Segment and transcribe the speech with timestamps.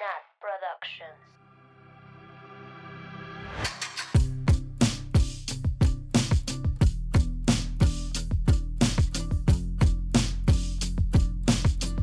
[0.00, 1.20] Nat Productions.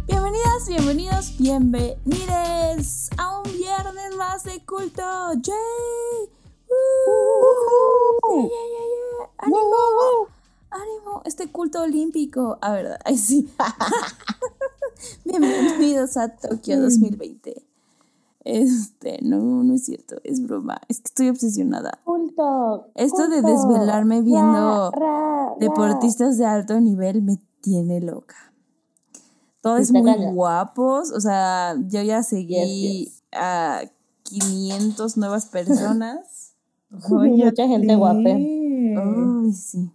[0.06, 5.02] Bienvenidas, bienvenidos, bienvenides a un viernes más de culto.
[5.42, 6.30] ¡Yay!
[6.70, 8.44] ¡Woo!
[8.44, 8.86] ¡Yeah, yeah, yeah,
[9.18, 9.30] yeah!
[9.40, 10.28] ánimo
[10.70, 11.22] ¡Ánimo!
[11.26, 12.60] Este culto olímpico.
[12.62, 13.00] Ah, verdad.
[13.04, 13.52] Ay, sí.
[15.26, 17.67] Bienvenidos a Tokio 2020.
[18.44, 20.80] Este, no, no es cierto, es broma.
[20.88, 22.00] Es que estoy obsesionada.
[22.96, 25.56] Esto de desvelarme viendo Ra, ra, ra.
[25.60, 28.36] deportistas de alto nivel me tiene loca.
[29.62, 33.24] Todos muy guapos, o sea, yo ya seguí Yes, yes.
[33.34, 33.82] a
[34.24, 36.54] 500 nuevas personas.
[37.10, 38.30] Mucha gente guapa.
[38.30, 39.92] Ay, sí.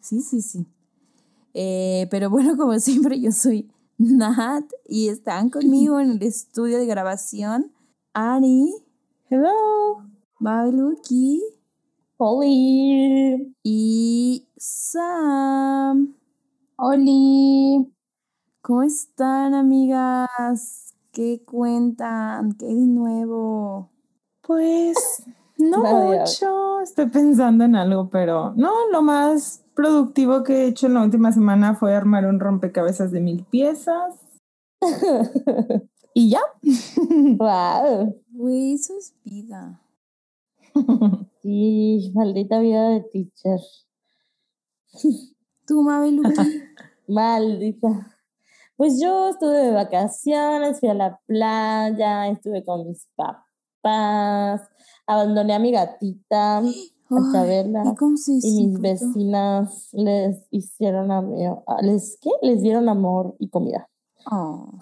[0.00, 0.66] Sí, sí, sí.
[1.54, 6.86] Eh, pero bueno, como siempre, yo soy Nat y están conmigo en el estudio de
[6.86, 7.72] grabación
[8.12, 8.74] Ari,
[9.28, 10.02] Hello.
[10.38, 11.42] Mabeluki
[12.18, 13.54] Oli.
[13.62, 16.14] y Sam.
[16.76, 17.92] Oli,
[18.62, 20.94] ¿Cómo están, amigas?
[21.12, 22.52] ¿Qué cuentan?
[22.52, 23.90] ¿Qué hay de nuevo?
[24.42, 25.24] pues
[25.58, 30.94] no mucho, estoy pensando en algo, pero no, lo más productivo que he hecho en
[30.94, 34.14] la última semana fue armar un rompecabezas de mil piezas
[36.14, 36.40] y ya.
[37.38, 38.22] wow.
[38.30, 39.80] Güey, eso es vida.
[41.42, 43.60] Sí, maldita vida de teacher.
[45.64, 46.60] ¿Tú, Mabeluki?
[47.06, 48.16] Maldita.
[48.76, 53.45] Pues yo estuve de vacaciones, fui a la playa, estuve con mis papás,
[55.06, 57.84] abandoné a mi gatita, a Chabela.
[57.86, 62.30] ¿Y cómo se Y mis vecinas les hicieron amor, les, ¿qué?
[62.42, 63.88] Les dieron amor y comida.
[64.30, 64.72] Oh.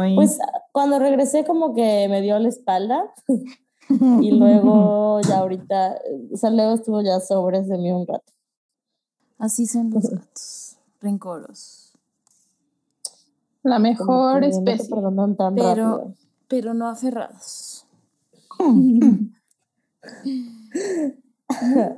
[0.00, 0.16] Ay.
[0.16, 0.38] Pues
[0.72, 3.12] cuando regresé como que me dio la espalda
[4.20, 5.98] y luego ya ahorita,
[6.32, 8.32] o sea, luego estuvo ya sobres de mí un rato.
[9.38, 11.92] Así son los gatos, rencoros.
[13.62, 14.88] la mejor no especie.
[14.90, 16.14] Pero- rápido.
[16.48, 17.75] Pero no aferrados.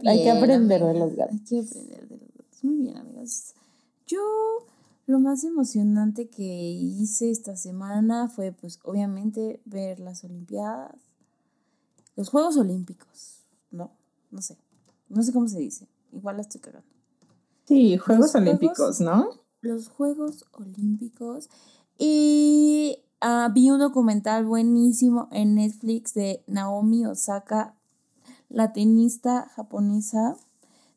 [0.07, 1.35] Hay que aprender de los gatos.
[1.35, 2.65] Hay que aprender de los gatos.
[2.65, 3.55] Muy bien, amigas.
[4.07, 4.21] Yo
[5.07, 10.95] lo más emocionante que hice esta semana fue, pues, obviamente, ver las Olimpiadas.
[12.17, 13.41] Los Juegos Olímpicos.
[13.71, 13.93] No,
[14.31, 14.57] no sé.
[15.09, 15.89] No sé cómo se dice.
[16.13, 16.87] Igual la estoy cagando.
[17.67, 19.29] Sí, Juegos Juegos- Olímpicos, ¿no?
[19.61, 21.51] los Juegos Olímpicos
[21.99, 27.75] y ah, vi un documental buenísimo en Netflix de Naomi Osaka,
[28.49, 30.37] la tenista japonesa.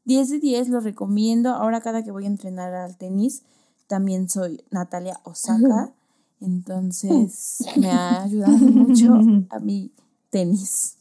[0.05, 1.51] 10 de 10, lo recomiendo.
[1.51, 3.43] Ahora cada que voy a entrenar al tenis,
[3.87, 5.93] también soy Natalia Osaka.
[6.39, 9.13] Entonces me ha ayudado mucho
[9.49, 9.91] a mi
[10.29, 10.97] tenis.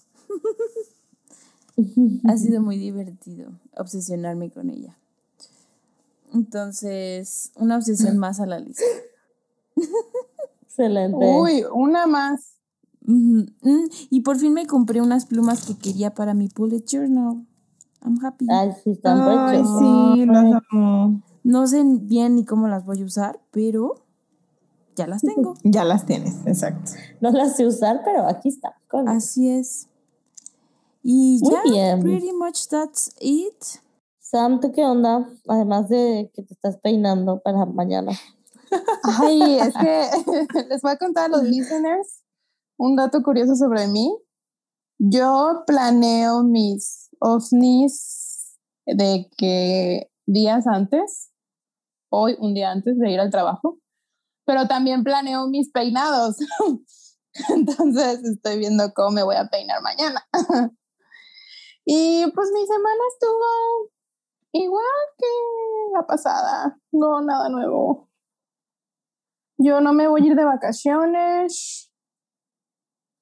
[2.29, 4.97] Ha sido muy divertido obsesionarme con ella.
[6.35, 8.85] Entonces, una obsesión más a la lista.
[10.71, 11.17] Excelente.
[11.19, 12.55] Uy, una más.
[13.03, 13.43] Mm,
[14.11, 17.45] Y por fin me compré unas plumas que quería para mi bullet journal.
[18.05, 18.47] I'm happy.
[18.49, 21.23] Ay, sí, están Ay, sí, las amo.
[21.43, 24.05] No sé bien ni cómo las voy a usar, pero
[24.95, 25.55] ya las tengo.
[25.65, 26.93] Ya las tienes, exacto.
[27.21, 28.77] No las sé usar, pero aquí está.
[28.89, 29.89] Con- Así es.
[31.03, 32.01] Y Muy ya, bien.
[32.01, 33.55] pretty much that's it.
[34.21, 35.29] Sam, ¿tú qué onda?
[35.49, 38.13] Además de que te estás peinando para mañana.
[39.03, 40.11] Ay, es que
[40.69, 42.23] les voy a contar a los listeners
[42.79, 44.17] un dato curioso sobre mí.
[44.99, 51.31] Yo planeo mis ovnis de que días antes,
[52.11, 53.79] hoy un día antes de ir al trabajo,
[54.45, 56.37] pero también planeo mis peinados.
[57.49, 60.27] Entonces estoy viendo cómo me voy a peinar mañana.
[61.85, 63.91] Y pues mi semana estuvo
[64.53, 64.85] igual
[65.17, 65.27] que
[65.95, 68.10] la pasada, no nada nuevo.
[69.63, 71.93] Yo no me voy a ir de vacaciones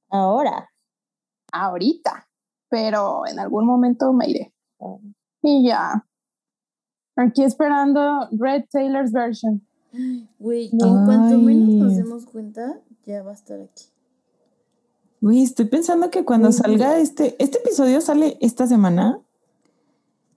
[0.08, 0.70] Ahora.
[1.52, 2.28] ahorita,
[2.68, 4.54] pero en algún momento me iré.
[5.42, 6.06] Y ya.
[7.16, 9.66] Aquí esperando Red Taylor's version.
[10.38, 13.86] Güey, en cuanto menos nos demos cuenta, ya va a estar aquí.
[15.20, 16.54] Uy, estoy pensando que cuando Uy.
[16.54, 19.20] salga este, este episodio sale esta semana.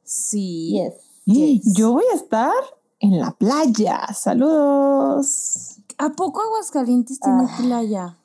[0.03, 0.71] Sí.
[0.71, 0.95] Yes.
[1.25, 1.73] Yes.
[1.75, 2.51] Yo voy a estar
[2.99, 4.07] en la playa.
[4.15, 5.80] Saludos.
[6.03, 7.57] ¿A poco Aguascalientes tiene Ah.
[7.61, 8.17] playa?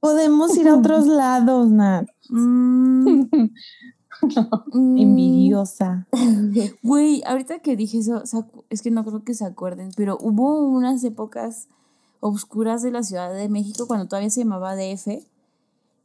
[0.00, 2.06] Podemos ir a otros lados, Nat.
[2.28, 3.22] Mm.
[4.72, 6.06] Envidiosa.
[6.82, 8.22] Güey, ahorita que dije eso,
[8.70, 11.68] es que no creo que se acuerden, pero hubo unas épocas
[12.20, 15.26] oscuras de la Ciudad de México cuando todavía se llamaba DF,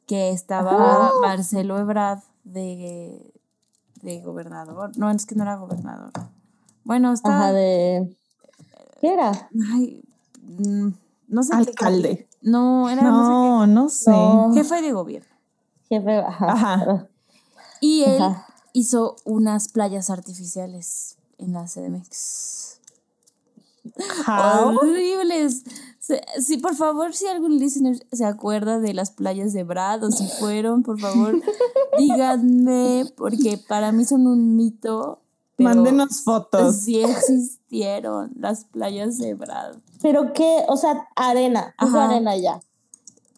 [0.08, 3.32] que estaba Marcelo Ebrard de,
[4.02, 4.92] de gobernador.
[4.98, 6.12] No, es que no era gobernador.
[6.84, 7.38] Bueno, está.
[7.38, 8.18] Ajá, de.
[9.00, 9.32] ¿Qué era?
[9.74, 10.04] Ay,
[10.42, 10.90] mm,
[11.32, 12.28] no sé qué- Alcalde.
[12.44, 14.12] No, era no No, sé.
[14.12, 14.50] No.
[14.54, 15.30] sé qué- jefe de gobierno.
[15.90, 16.18] Jefe.
[16.20, 16.52] Ajá.
[16.52, 17.08] Ajá.
[17.82, 18.46] Y él Ajá.
[18.74, 22.80] hizo unas playas artificiales en la CDMX.
[24.28, 24.78] How?
[24.78, 25.64] Horribles.
[26.40, 30.28] Sí, por favor, si algún listener se acuerda de las playas de Brad o si
[30.40, 31.42] fueron, por favor,
[31.98, 35.22] díganme, porque para mí son un mito.
[35.56, 36.76] Pero Mándenos fotos.
[36.78, 39.76] Sí existieron las playas de Brad.
[40.02, 41.74] Pero qué, o sea, arena.
[41.78, 42.06] Ajá.
[42.10, 42.60] arena ya.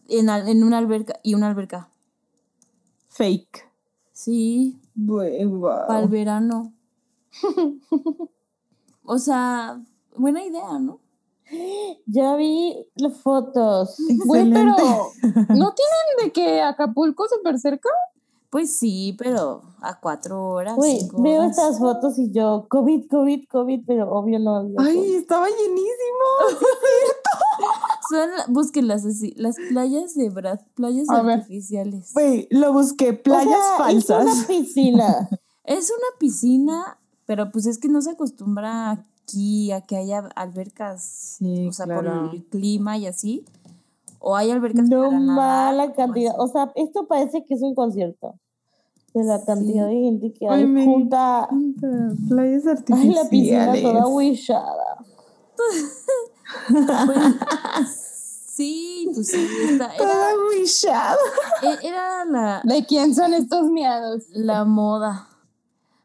[0.07, 1.89] En, al- en una alberca y una alberca.
[3.09, 3.69] Fake.
[4.11, 5.87] Sí, wow.
[5.87, 6.73] para el verano.
[9.05, 9.81] O sea,
[10.15, 10.99] buena idea, ¿no?
[12.05, 13.97] Ya vi las fotos.
[14.25, 14.75] Güey, pero.
[15.49, 15.73] ¿no tienen
[16.23, 17.89] de que Acapulco súper cerca?
[18.53, 20.75] Pues sí, pero a cuatro horas.
[20.75, 21.57] Güey, veo horas.
[21.57, 24.75] estas fotos y yo, COVID, COVID, COVID, pero obvio no había.
[24.77, 26.59] Ay, estaba llenísimo.
[28.09, 32.11] Son, la- búsquenlas así, las playas de Brad, playas A artificiales.
[32.13, 33.13] Güey, lo busqué.
[33.13, 34.37] Playas O sea, hizo falsas.
[34.37, 35.29] una piscina.
[35.65, 41.37] Es una piscina, pero pues es que no se acostumbra aquí a que haya albercas,
[41.39, 42.25] Sí, o sea, claro.
[42.25, 43.45] por el clima y así.
[44.19, 46.33] O hay albercas No para mala cantidad.
[46.37, 48.35] O sea, esto parece que es un concierto.
[49.13, 51.47] De la cantidad de gente que Ay, hay me junta.
[52.29, 53.15] Playas Ay, artificiales.
[53.23, 55.05] la piscina toda wishada.
[58.55, 61.17] Sí, pues sí, era, Toda wishada.
[61.63, 64.25] e- era la, ¿De quién son estos miados?
[64.29, 65.27] la moda.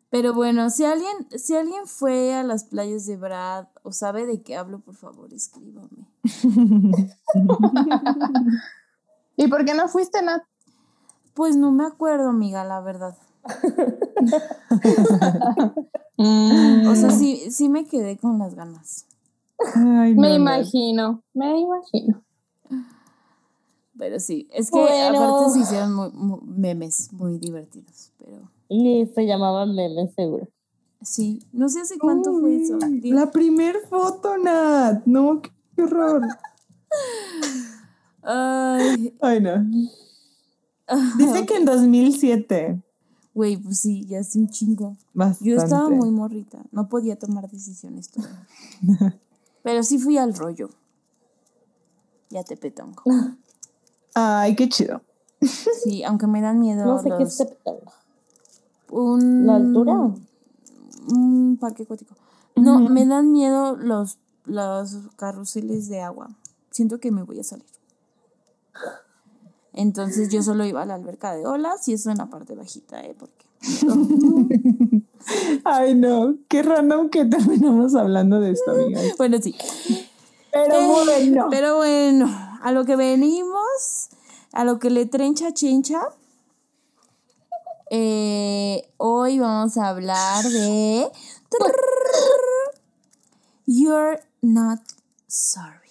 [0.08, 4.40] Pero bueno, si alguien, si alguien fue a las playas de Brad o sabe de
[4.40, 6.08] qué hablo, por favor, escríbame.
[9.36, 10.42] ¿Y por qué no fuiste, Nat?
[11.38, 13.16] Pues no me acuerdo, amiga, la verdad.
[16.18, 19.06] O sea, sí, sí me quedé con las ganas.
[19.76, 20.34] Ay, no, me no.
[20.34, 22.24] imagino, me imagino.
[23.96, 25.16] Pero sí, es que Bueno.
[25.22, 28.10] aparte se hicieron muy- muy- memes muy divertidos.
[28.18, 30.48] Pero Ni se llamaban memes, seguro.
[31.02, 32.78] sí, no sé hace cuánto fue eso.
[33.04, 35.02] La primer foto, Nat.
[35.06, 36.22] No, qué horror.
[38.24, 39.64] Ay, Ay, no.
[41.18, 42.82] Dice que en 2007.
[43.34, 44.96] güey, pues sí, ya hace un chingo.
[45.14, 45.50] Bastante.
[45.50, 48.46] Yo estaba muy morrita, no podía tomar decisiones todavía.
[49.62, 50.70] Pero sí fui al rollo.
[52.30, 53.02] Ya te petongo.
[54.14, 55.02] Ay, qué chido.
[55.84, 57.40] Sí, aunque me dan miedo No sé qué es
[58.90, 60.10] un, ¿La altura?
[61.12, 62.14] Un parque acuático.
[62.56, 66.30] No, me dan miedo los, los carruseles de agua.
[66.70, 67.66] Siento que me voy a salir.
[69.80, 73.00] Entonces yo solo iba a la alberca de olas y eso en la parte bajita,
[73.04, 73.14] ¿eh?
[73.16, 73.46] Porque
[75.64, 76.34] Ay, no.
[76.48, 79.00] Qué random que terminamos hablando de esto, amiga.
[79.18, 79.54] Bueno, sí.
[80.50, 81.46] Pero Eh, bueno.
[81.48, 82.26] Pero bueno,
[82.60, 84.08] a lo que venimos,
[84.52, 86.00] a lo que le trencha chincha.
[87.92, 91.08] eh, hoy vamos a hablar de.
[93.66, 94.80] You're not
[95.28, 95.87] sorry.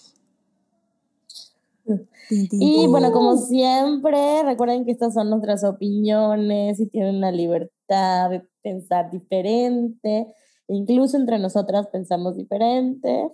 [2.30, 8.42] Y bueno, como siempre, recuerden que estas son nuestras opiniones y tienen la libertad de
[8.62, 10.26] pensar diferente.
[10.68, 13.30] Incluso entre nosotras pensamos diferente.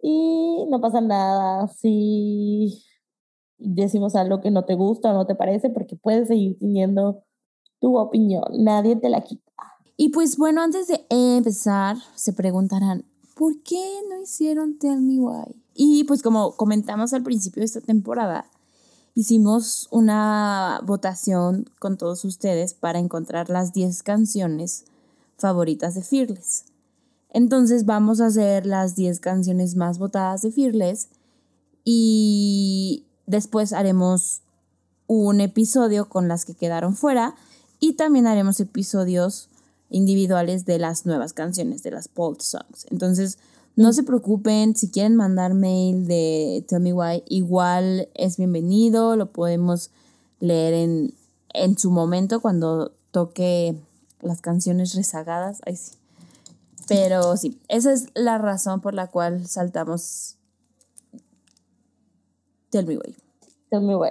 [0.00, 2.82] Y no pasa nada si
[3.58, 7.24] decimos algo que no te gusta o no te parece, porque puedes seguir teniendo
[7.80, 8.44] tu opinión.
[8.58, 9.52] Nadie te la quita.
[9.96, 13.04] Y pues bueno, antes de empezar, se preguntarán,
[13.36, 15.63] ¿por qué no hicieron Tell Me Why?
[15.74, 18.46] Y pues como comentamos al principio de esta temporada,
[19.14, 24.84] hicimos una votación con todos ustedes para encontrar las 10 canciones
[25.36, 26.64] favoritas de Fearless.
[27.30, 31.08] Entonces vamos a hacer las 10 canciones más votadas de Fearless
[31.84, 34.42] y después haremos
[35.06, 37.34] un episodio con las que quedaron fuera
[37.80, 39.48] y también haremos episodios
[39.90, 42.86] individuales de las nuevas canciones, de las Bold Songs.
[42.90, 43.38] Entonces,
[43.76, 49.32] no se preocupen, si quieren mandar mail de Tell Me Why, igual es bienvenido, lo
[49.32, 49.90] podemos
[50.40, 51.14] leer en,
[51.52, 53.76] en su momento cuando toque
[54.20, 55.60] las canciones rezagadas.
[55.66, 55.92] Ay, sí.
[56.86, 60.36] Pero sí, esa es la razón por la cual saltamos
[62.70, 63.16] Tell Me Why.
[63.70, 64.10] Tell me why.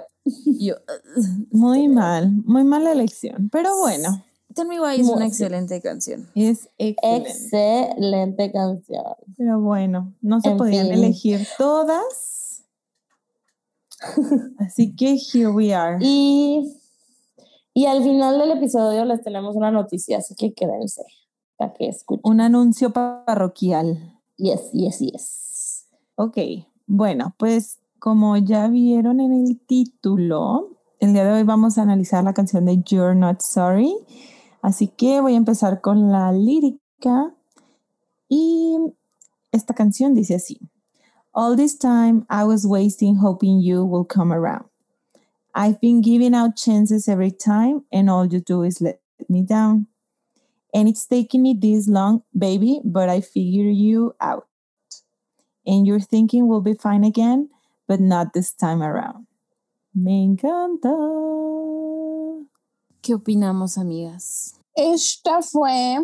[0.58, 0.74] Yo,
[1.50, 2.32] Muy mal.
[2.44, 3.48] Muy mala elección.
[3.50, 4.24] Pero bueno.
[4.54, 6.28] Tell Me Why es una excelente canción.
[6.34, 7.30] Es excelente.
[7.30, 9.04] Excelente canción.
[9.36, 10.94] Pero bueno, no se En podían fin.
[10.94, 12.64] elegir todas.
[14.58, 15.98] Así que here we are.
[16.00, 16.76] Y,
[17.72, 21.02] y al final del episodio les tenemos una noticia, así que quédense
[21.56, 22.20] para que escuchen.
[22.24, 24.20] Un anuncio parroquial.
[24.36, 25.86] Yes, yes, yes.
[26.16, 26.38] Ok,
[26.86, 32.22] bueno, pues como ya vieron en el título, el día de hoy vamos a analizar
[32.24, 33.94] la canción de You're Not Sorry.
[34.64, 37.34] Así que voy a empezar con la lírica.
[38.30, 38.78] Y
[39.52, 40.58] esta canción dice así.
[41.34, 44.64] All this time I was wasting hoping you will come around.
[45.54, 49.86] I've been giving out chances every time and all you do is let me down.
[50.72, 54.46] And it's taken me this long, baby, but I figure you out.
[55.66, 57.50] And you're thinking we'll be fine again,
[57.86, 59.26] but not this time around.
[59.94, 62.13] Me encanta.
[63.04, 64.58] ¿Qué opinamos, amigas?
[64.74, 65.98] Esta fue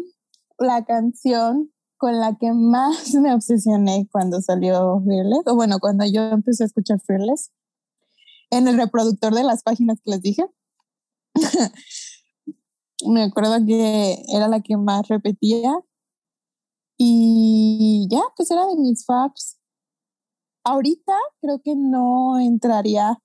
[0.58, 6.24] la canción con la que más me obsesioné cuando salió Fearless, o bueno, cuando yo
[6.24, 7.52] empecé a escuchar Fearless,
[8.50, 10.44] en el reproductor de las páginas que les dije.
[13.06, 15.72] me acuerdo que era la que más repetía
[16.98, 19.58] y ya, pues era de mis faps.
[20.64, 23.22] Ahorita creo que no entraría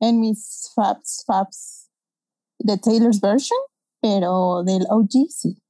[0.00, 1.85] en mis faps, faps
[2.58, 3.58] de Taylor's version,
[4.00, 5.60] pero del OG sí.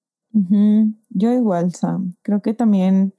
[1.11, 2.15] Yo igual, Sam.
[2.23, 3.15] Creo que también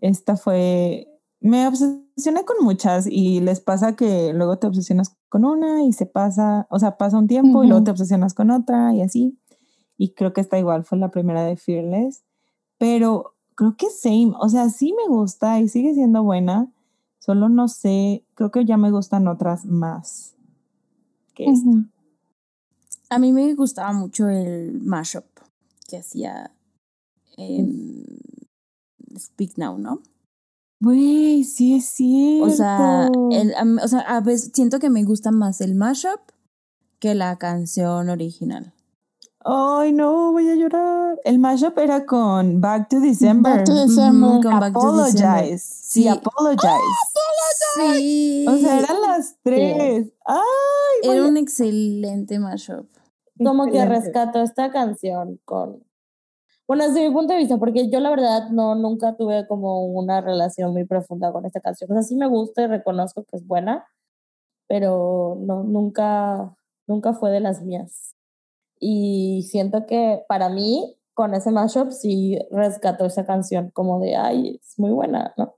[0.00, 1.06] esta fue...
[1.40, 6.04] Me obsesioné con muchas y les pasa que luego te obsesionas con una y se
[6.04, 9.38] pasa, o sea, pasa un tiempo y luego te obsesionas con otra y así.
[9.96, 12.24] Y creo que esta igual fue la primera de Fearless.
[12.76, 16.72] Pero creo que same, o sea, sí me gusta y sigue siendo buena.
[17.20, 20.34] Solo no sé, creo que ya me gustan otras más
[21.34, 21.70] que esta.
[23.10, 25.24] A mí me gustaba mucho el mashup
[25.88, 26.50] que hacía
[27.36, 28.04] en
[29.18, 30.02] Speak Now, ¿no?
[30.80, 32.46] Güey, sí es cierto.
[32.46, 36.20] O sea, el, o sea, a veces siento que me gusta más el mashup
[37.00, 38.72] que la canción original.
[39.50, 41.18] Ay, no, voy a llorar.
[41.24, 43.56] El mashup era con Back to December.
[43.56, 44.42] Back to December.
[44.42, 45.26] Con Back to December.
[45.30, 45.58] Apologize.
[45.58, 46.08] Sí, Sí.
[46.08, 46.70] apologize.
[47.76, 48.46] Sí.
[48.46, 50.12] O sea, eran las tres.
[50.26, 50.36] Ay,
[51.02, 52.86] voy Era un excelente mashup.
[53.42, 55.82] Como que rescato esta canción con...
[56.66, 60.20] Bueno, desde mi punto de vista, porque yo la verdad no, nunca tuve como una
[60.20, 61.90] relación muy profunda con esta canción.
[61.90, 63.86] O sea, sí me gusta y reconozco que es buena,
[64.66, 66.54] pero no, nunca,
[66.86, 68.17] nunca fue de las mías.
[68.80, 74.60] Y siento que para mí, con ese mashup, sí rescató esa canción como de, ay,
[74.62, 75.54] es muy buena, ¿no?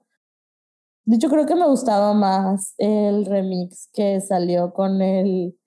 [1.04, 5.58] De hecho, creo que me gustaba más el remix que salió con el,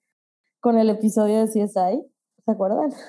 [0.60, 2.02] con el episodio de CSI.
[2.44, 2.90] ¿Se acuerdan?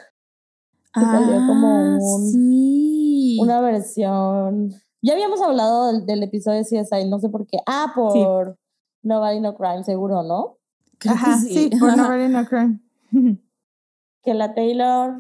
[0.98, 3.38] Que salió como un- sí.
[3.42, 4.72] Una versión.
[5.02, 7.58] Ya habíamos hablado del, del episodio de CSI, no sé por qué.
[7.68, 8.58] Ah, por
[9.04, 10.58] Nobody No Crime, seguro, ¿no?
[10.98, 11.98] Creo que Ajá, sí, por Ajá.
[11.98, 12.80] Nobody No Crime.
[14.26, 15.20] Que la Taylor.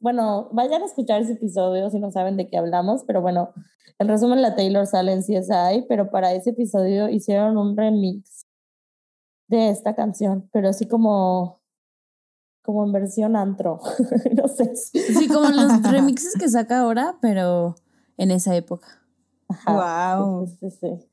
[0.00, 3.52] Bueno, vayan a escuchar ese episodio si no saben de qué hablamos, pero bueno,
[3.98, 8.46] en resumen, la Taylor sale en CSI, pero para ese episodio hicieron un remix
[9.48, 11.60] de esta canción, pero así como.
[12.62, 13.80] como en versión antro.
[14.36, 14.76] no sé.
[14.76, 17.74] Sí, como los remixes que saca ahora, pero
[18.16, 18.86] en esa época.
[19.48, 20.46] Ajá, Wow.
[20.46, 21.08] sí, sí, sí.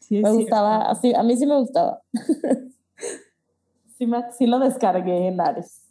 [0.00, 2.00] Sí, Me gustaba, así, a mí sí me gustaba.
[3.98, 5.82] sí, me- sí lo descargué en Ares.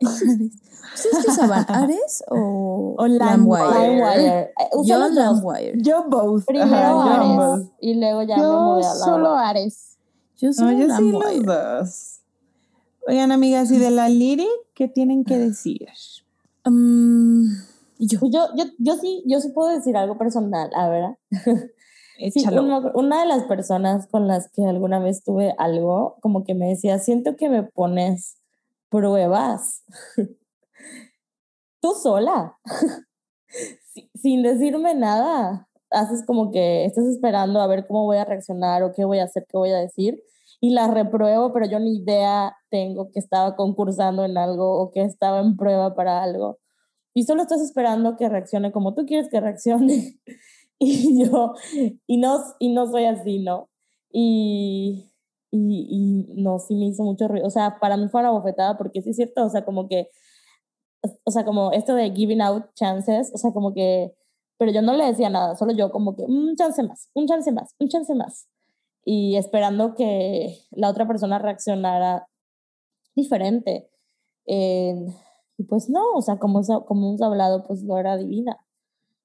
[0.00, 1.64] ¿Ustedes qué usaban?
[1.68, 3.28] ¿Ares o, O LimeWire?
[3.36, 3.88] LimeWire.
[3.90, 4.40] LimeWire.
[4.42, 4.50] Eh,
[4.84, 5.08] Yo.
[5.08, 5.72] LimeWire.
[5.82, 6.44] Yo both.
[6.46, 7.72] Primero Ajá, yo Ares both.
[7.80, 9.44] y luego ya me Yo mudé a solo LimeWire.
[9.48, 9.98] Ares.
[10.38, 12.16] Yo No, uso yo sí los dos.
[13.06, 15.86] Oigan, amigas, ¿y de la lyric qué tienen que decir?
[16.64, 17.46] Mm,
[17.98, 18.20] yo.
[18.20, 21.04] Pues Yo, yo, yo sí, yo sí puedo decir algo personal, a ver.
[22.34, 22.44] Sí,
[22.92, 26.98] una de las personas con las que alguna vez tuve algo, como que me decía,
[26.98, 28.36] siento que me pones
[28.90, 29.84] pruebas.
[31.80, 32.56] Tú sola.
[33.92, 35.66] Si- Sin decirme nada.
[35.90, 39.24] Haces como que estás esperando a ver cómo voy a reaccionar o qué voy a
[39.24, 40.22] hacer, qué voy a decir.
[40.60, 45.02] Y la repruebo, pero yo ni idea tengo que estaba concursando en algo o que
[45.02, 46.58] estaba en prueba para algo.
[47.14, 50.18] Y solo estás esperando que reaccione como tú quieres que reaccione.
[50.82, 51.54] Y yo,
[52.06, 53.70] y no, y no soy así, ¿no?
[54.12, 55.09] Y,
[55.50, 57.46] y, y no, sí me hizo mucho ruido.
[57.46, 60.08] O sea, para mí fue una bofetada porque sí es cierto, o sea, como que,
[61.24, 64.14] o sea, como esto de giving out chances, o sea, como que,
[64.58, 67.50] pero yo no le decía nada, solo yo como que, un chance más, un chance
[67.52, 68.48] más, un chance más.
[69.04, 72.26] Y esperando que la otra persona reaccionara
[73.16, 73.88] diferente.
[74.46, 74.94] Eh,
[75.56, 78.58] y pues no, o sea, como, como hemos hablado, pues no era divina.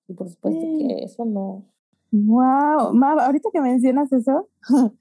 [0.07, 0.87] Y por supuesto Sí.
[0.87, 1.65] que eso no.
[2.11, 4.47] Wow, Mav, ahorita que mencionas eso,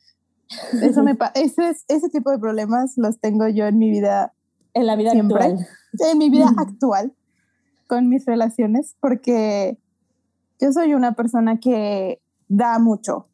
[0.82, 4.32] Eso me ese, es- ese tipo de problemas los tengo yo en mi vida,
[4.74, 5.36] En la vida Siempre.
[5.44, 5.66] actual.
[6.10, 7.14] en mi vida actual
[7.86, 9.78] con mis relaciones, porque
[10.60, 13.28] yo soy una persona que da mucho,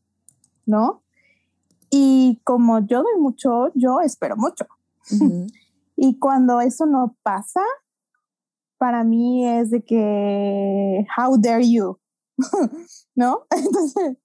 [0.67, 1.03] ¿no?
[1.91, 4.67] Y como yo doy mucho, yo espero mucho.
[6.03, 7.61] Y cuando eso no pasa,
[8.79, 11.99] para mí es de que, how dare you,
[13.15, 13.43] ¿no?
[13.51, 14.17] Entonces,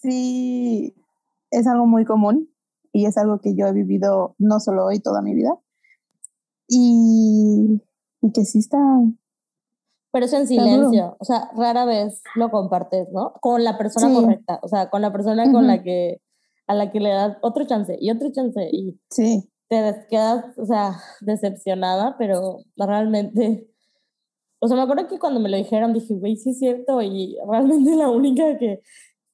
[0.00, 0.94] sí,
[1.50, 2.50] es algo muy común
[2.92, 5.58] y es algo que yo he vivido no solo hoy, toda mi vida.
[6.68, 7.82] Y,
[8.20, 8.78] y que sí está,
[10.12, 11.16] Pero eso en silencio.
[11.18, 13.32] O sea, rara vez lo compartes, ¿no?
[13.40, 14.14] Con la persona Sí.
[14.14, 14.58] correcta.
[14.62, 16.20] O sea, con la persona con la que
[16.66, 20.66] a la que le das otro chance y otro chance y sí, te quedas, o
[20.66, 23.70] sea, decepcionada, pero realmente,
[24.60, 27.38] o sea, me acuerdo que cuando me lo dijeron dije, güey, sí es cierto y
[27.50, 28.82] realmente la única que,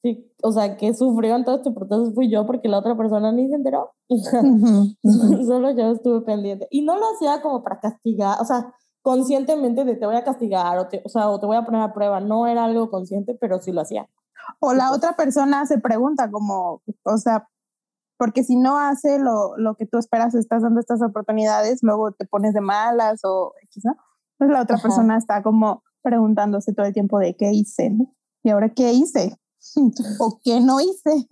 [0.04, 3.32] sí, o sea, que sufrió en todo este proceso fui yo porque la otra persona
[3.32, 3.94] ni se enteró.
[5.46, 9.96] Solo yo estuve pendiente y no lo hacía como para castigar, o sea, conscientemente de
[9.96, 12.20] te voy a castigar o, te, o sea, o te voy a poner a prueba,
[12.20, 14.06] no era algo consciente, pero sí lo hacía.
[14.61, 17.49] O la otra persona se pregunta como, o sea,
[18.18, 22.26] porque si no hace lo, lo que tú esperas, estás dando estas oportunidades, luego te
[22.26, 23.96] pones de malas o X, ¿no?
[24.37, 24.82] Pues la otra Ajá.
[24.82, 28.14] persona está como preguntándose todo el tiempo de qué hice, ¿no?
[28.42, 29.38] ¿Y ahora qué hice?
[30.21, 31.26] ¿O qué no hice?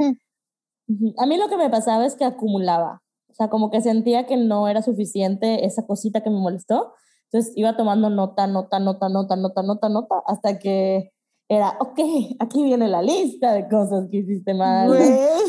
[1.18, 4.36] A mí lo que me pasaba es que acumulaba, o sea, como que sentía que
[4.36, 6.92] no era suficiente esa cosita que me molestó,
[7.30, 11.12] entonces iba tomando nota, nota, nota, nota, nota, nota, nota, hasta que
[11.48, 11.98] era, ok,
[12.40, 14.90] aquí viene la lista de cosas que hiciste mal.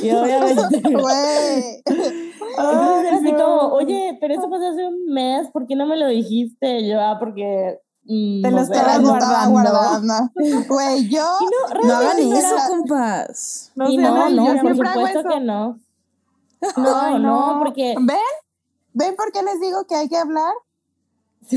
[0.02, 0.82] Y obviamente...
[2.56, 5.98] Entonces era así como, oye, pero eso pasó hace un mes, ¿por qué no me
[5.98, 6.80] lo dijiste?
[6.80, 7.80] Y yo, ah, porque...
[8.06, 8.74] mm, Te no lo sé.
[8.74, 9.52] estabas guardando.
[9.52, 10.32] guardando.
[10.68, 13.72] Güey, yo, Y no, No hagan eso, era- compas.
[13.76, 15.30] No y no, no, yo por supuesto eso.
[15.30, 15.80] que no.
[16.78, 17.96] No, Ay, no, porque...
[18.00, 18.18] ¿Ven?
[18.94, 20.54] ¿Ven por qué les digo que hay que hablar?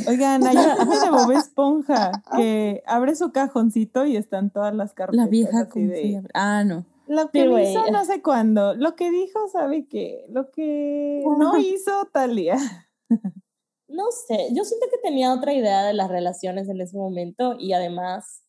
[0.08, 4.92] Oigan, hay un meme de Bob Esponja que abre su cajoncito y están todas las
[4.94, 5.24] carpetas.
[5.26, 6.22] La vieja así de.
[6.34, 6.84] Ah, no.
[7.06, 8.74] Lo que Sí, hizo no sé cuándo.
[8.74, 10.26] Lo que dijo, sabe que.
[10.28, 12.56] Lo que no hizo tal día.
[13.96, 17.72] No sé, yo siento que tenía otra idea de las relaciones en ese momento y
[17.72, 18.42] además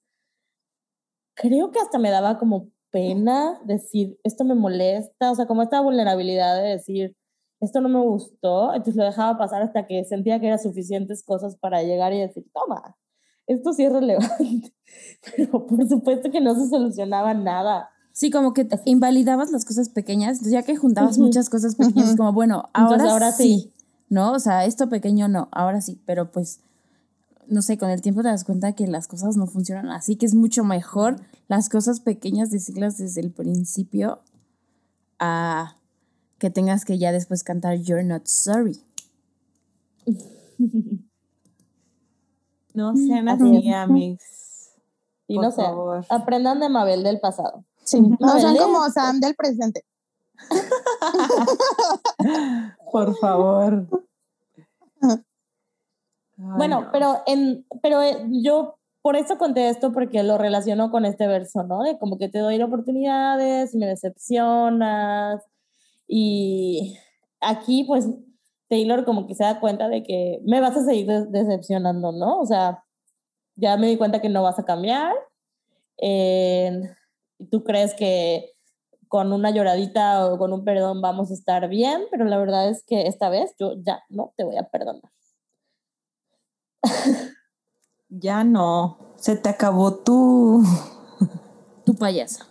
[1.36, 5.80] creo que hasta me daba como pena decir, esto me molesta, o sea, como esta
[5.80, 7.16] vulnerabilidad de decir,
[7.62, 11.56] esto no me gustó, entonces lo dejaba pasar hasta que sentía que eran suficientes cosas
[11.56, 12.98] para llegar y decir, toma,
[13.46, 14.74] esto sí es relevante,
[15.38, 17.90] pero por supuesto que no se solucionaba nada.
[18.12, 21.28] Sí, como que invalidabas las cosas pequeñas, entonces ya que juntabas Ujú.
[21.28, 22.18] muchas cosas pequeñas, es Ujú.
[22.18, 23.74] como, bueno, ahora, Entonces, ahora sí, sí.
[24.10, 24.34] ¿No?
[24.34, 26.60] O sea, esto pequeño no, ahora sí, pero pues,
[27.48, 30.26] no sé, con el tiempo te das cuenta que las cosas no funcionan así, que
[30.26, 31.18] es mucho mejor
[31.48, 34.22] las cosas pequeñas decirlas desde el principio
[35.20, 35.78] a
[36.38, 38.80] que tengas que ya después cantar You're Not Sorry.
[42.74, 44.22] No sean Así amigos.
[45.28, 46.06] Y Por no sé, favor.
[46.10, 47.66] aprendan de Mabel del pasado.
[47.84, 49.84] Sí, no Mabel, sean como Sam del presente.
[52.92, 53.88] Por favor.
[55.02, 55.18] Ay,
[56.38, 56.90] Bueno, no.
[56.92, 61.64] pero en, pero eh, yo por eso conté esto porque lo relaciono con este verso,
[61.64, 61.84] ¿no?
[61.84, 65.44] De como que te doy oportunidades y me decepcionas.
[66.08, 66.98] Y
[67.42, 68.08] aquí, pues,
[68.70, 72.40] Taylor como que se da cuenta de que me vas a seguir decepcionando, ¿no?
[72.40, 72.84] O sea,
[73.56, 75.14] ya me di cuenta que no vas a cambiar.
[76.00, 76.82] eh,
[77.40, 78.52] y tú crees que
[79.08, 82.84] con una lloradita o con un perdón vamos a estar bien, pero la verdad es
[82.84, 85.12] que esta vez yo ya no te voy a perdonar.
[88.10, 88.98] Ya no.
[89.18, 90.64] Se te acabó tu,
[91.86, 92.46] Tu payasa.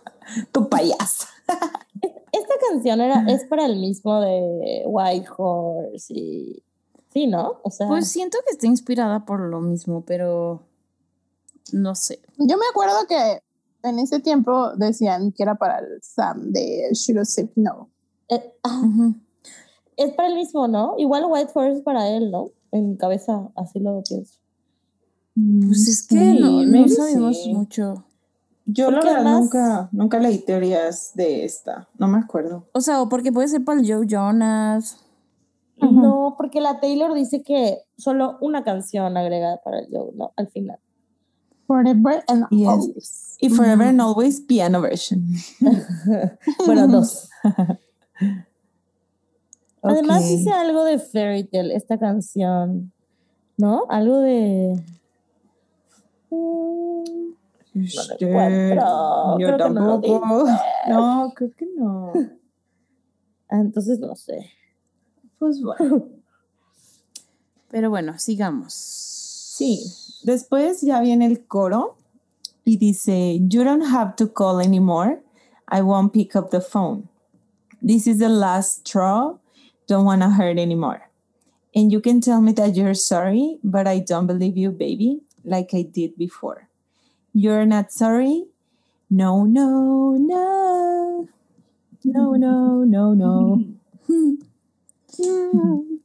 [0.51, 1.27] tu payasa.
[2.31, 6.63] Esta canción era, es para el mismo de White Horse y...
[7.09, 7.59] Sí, ¿no?
[7.63, 7.87] O sea...
[7.87, 10.63] Pues siento que está inspirada por lo mismo, pero
[11.71, 12.19] no sé.
[12.37, 13.41] Yo me acuerdo que
[13.83, 17.89] en ese tiempo decían que era para el Sam de Should Have Said No.
[18.29, 18.81] eh, ah,
[19.95, 20.95] es para el mismo, ¿no?
[20.97, 22.49] Igual White Horse es para él, ¿no?
[22.71, 24.39] En mi cabeza, así lo pienso.
[25.35, 27.53] Pues es que Sí, no, no sabemos sí.
[27.53, 28.03] mucho.
[28.65, 31.87] Yo la Porque verdad además- nunca, nunca leí teorías de esta.
[31.97, 32.67] No me acuerdo.
[32.73, 34.97] O sea, o porque puede ser para el Joe Jonas.
[35.79, 40.33] No, porque la Taylor dice que solo una canción agregada para el Joe, ¿no?
[40.35, 40.79] Al final.
[41.67, 42.67] Forever and Yes.
[42.67, 43.37] always.
[43.41, 45.27] Y Forever and Always piano version.
[46.65, 47.29] bueno, dos.
[49.83, 50.27] Además Ok.
[50.29, 52.91] dice algo de Fairy Tale, esta canción,
[53.57, 53.83] ¿no?
[53.89, 54.81] Algo de...
[56.29, 57.03] Mm,
[57.73, 59.37] yo Creo que no.
[60.87, 62.13] No, creo que no.
[63.49, 64.49] Entonces no sé.
[65.37, 66.07] Pues bueno.
[67.69, 68.73] Pero bueno, sigamos.
[68.73, 69.83] Sí.
[70.27, 71.95] Después ya viene el coro
[72.65, 75.21] y dice, You don't have to call anymore.
[75.69, 77.07] I won't pick up the phone.
[77.81, 79.37] This is the last straw.
[79.87, 81.09] Don't want to hurt anymore.
[81.73, 85.69] And you can tell me that you're sorry, but I don't believe you, baby, like
[85.73, 86.67] I did before.
[87.33, 88.47] You're not sorry?
[89.09, 91.29] No, no, no.
[92.03, 93.63] No, no, no, no.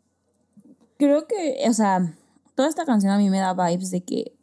[0.96, 2.14] Creo que, o sea,
[2.54, 4.36] toda esta canción a mí me da vibes de que,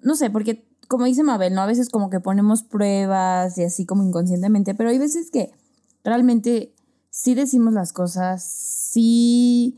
[0.00, 1.60] no sé, porque como dice Mabel, ¿no?
[1.60, 5.52] A veces como que ponemos pruebas y así como inconscientemente, pero hay veces que
[6.02, 6.74] realmente
[7.10, 9.76] sí decimos las cosas, sí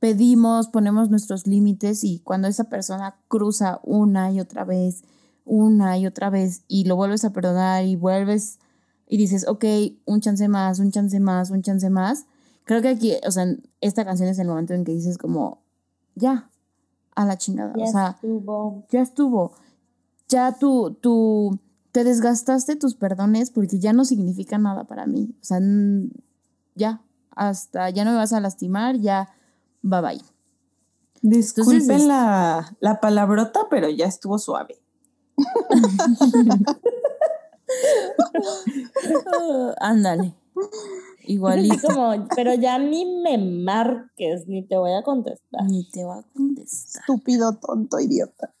[0.00, 5.02] pedimos, ponemos nuestros límites y cuando esa persona cruza una y otra vez,
[5.44, 8.58] una y otra vez y lo vuelves a perdonar y vuelves
[9.08, 9.64] y dices, ok,
[10.06, 12.26] un chance más, un chance más, un chance más.
[12.64, 13.46] Creo que aquí, o sea,
[13.80, 15.65] esta canción es el momento en que dices como,
[16.16, 16.50] ya,
[17.14, 17.72] a la chingada.
[17.76, 18.84] Ya o sea, estuvo.
[18.90, 19.52] ya estuvo.
[20.28, 21.60] Ya tú, tú
[21.92, 25.36] te desgastaste tus perdones porque ya no significa nada para mí.
[25.40, 25.60] O sea,
[26.74, 27.00] ya,
[27.30, 29.28] hasta ya no me vas a lastimar, ya,
[29.82, 30.20] bye bye.
[31.22, 34.80] Disculpen Entonces, la, la palabrota, pero ya estuvo suave.
[39.80, 40.34] Ándale.
[41.24, 41.76] Igualito.
[41.88, 45.64] como, pero ya ni me marques, ni te voy a contestar.
[45.64, 47.02] Ni te va a contestar.
[47.02, 48.52] Estúpido, tonto, idiota.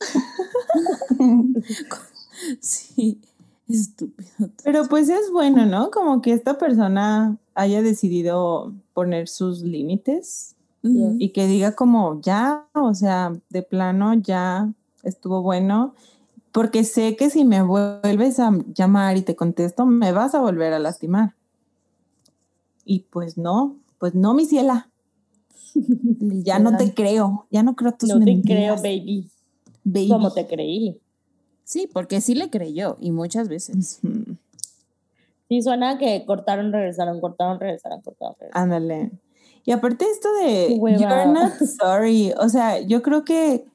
[2.60, 3.22] Sí,
[3.66, 4.50] estúpido.
[4.62, 5.90] Pero pues es bueno, ¿no?
[5.90, 12.94] Como que esta persona haya decidido poner sus límites y que diga como ya, o
[12.94, 15.94] sea, de plano ya estuvo bueno,
[16.52, 20.72] porque sé que si me vuelves a llamar y te contesto, me vas a volver
[20.72, 21.34] a lastimar.
[22.88, 24.88] Y pues no, pues no, mi ciela,
[26.20, 28.80] ya no te creo, ya no creo tus No te mentiras.
[28.80, 29.28] creo, baby.
[29.84, 30.08] baby.
[30.08, 31.00] Como te creí.
[31.64, 34.00] Sí, porque sí le creyó y muchas veces.
[35.48, 38.72] Sí, suena que cortaron, regresaron, cortaron, regresaron, cortaron, regresaron.
[38.72, 39.10] Ándale.
[39.64, 40.98] Y aparte esto de hueva.
[40.98, 43.66] you're not sorry, o sea, yo creo que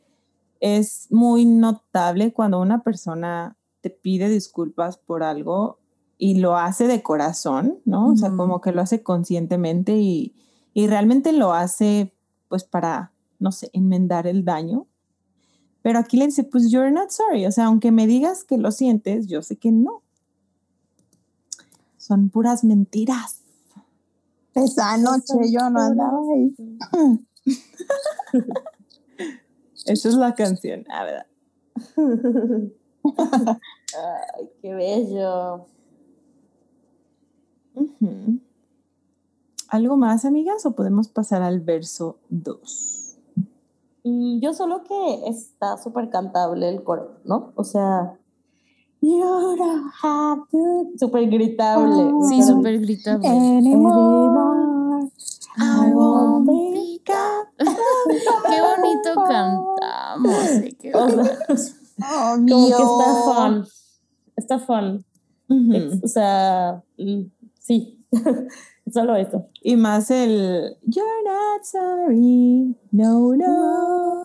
[0.62, 5.81] es muy notable cuando una persona te pide disculpas por algo
[6.24, 8.10] y lo hace de corazón, ¿no?
[8.10, 10.36] O sea, como que lo hace conscientemente y,
[10.72, 12.14] y realmente lo hace
[12.48, 14.86] pues para, no sé, enmendar el daño.
[15.82, 18.72] Pero aquí le dice, pues you're not sorry, o sea, aunque me digas que lo
[18.72, 20.04] sientes, yo sé que no.
[21.98, 23.42] Son puras mentiras.
[24.54, 26.54] Esa noche yo no andaba ahí.
[29.88, 31.26] Esa es la canción, la verdad.
[34.38, 35.66] Ay, qué bello.
[37.76, 38.40] Ujú.
[39.70, 43.18] ¿Algo más, amigas, o podemos pasar al verso 2?
[44.04, 47.54] Mm, Yo solo que está súper cantable el coro, ¿no?
[47.56, 48.18] O sea,
[49.02, 49.20] you
[49.58, 50.90] don't have to.
[51.00, 52.12] Súper gritable.
[52.14, 53.28] Oh, Sí, Pero- súper gritable.
[53.28, 55.10] Anymore,
[55.58, 57.48] I won't pick up.
[58.50, 60.46] Qué bonito cantamos.
[60.64, 61.76] eh, qué O sea, bonitos.
[62.04, 63.34] Oh, como que está mío.
[63.36, 63.68] fun.
[64.36, 65.06] Está fun.
[65.50, 65.74] Ujú.
[65.74, 67.22] Es- o sea, mm,
[67.62, 68.06] sí.
[68.92, 69.48] Solo eso.
[69.62, 74.24] Y más el You're not sorry, no, no.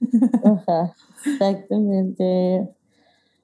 [0.44, 0.94] Ajá.
[1.26, 2.68] Exactamente.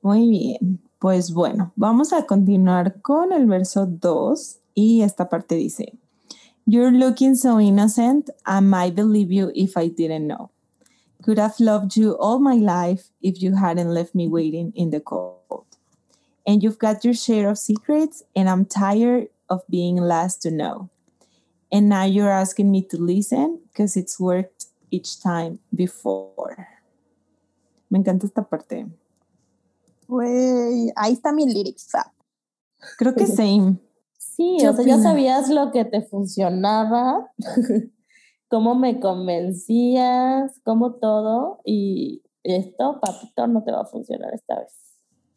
[0.03, 5.99] Muy bien, pues bueno, vamos a continuar con el verso 2 y esta parte dice,
[6.67, 10.51] You're looking so innocent, I might believe you if I didn't know.
[11.23, 15.01] Could have loved you all my life if you hadn't left me waiting in the
[15.01, 15.68] cold.
[16.49, 20.89] And you've got your share of secrets, and I'm tired of being last to know.
[21.71, 26.67] And now you're asking me to listen because it's worked each time before.
[27.91, 28.87] Me encanta esta parte.
[30.09, 31.93] Güey, ahí está mi lyrics.
[32.99, 33.77] Creo que same.
[34.17, 37.29] Sí, ¿Qué o sea, ya sabías lo que te funcionaba,
[38.49, 44.88] cómo me convencías, cómo todo, y esto, papito, no te va a funcionar esta vez.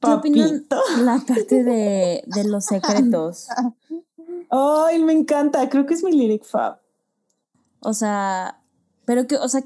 [0.01, 1.03] ¿Qué opinan Papito.
[1.03, 3.47] la parte de, de los secretos?
[4.49, 5.69] Ay, me encanta.
[5.69, 6.79] Creo que es mi lyric fab.
[7.81, 8.61] O sea,
[9.05, 9.63] pero que, o sea,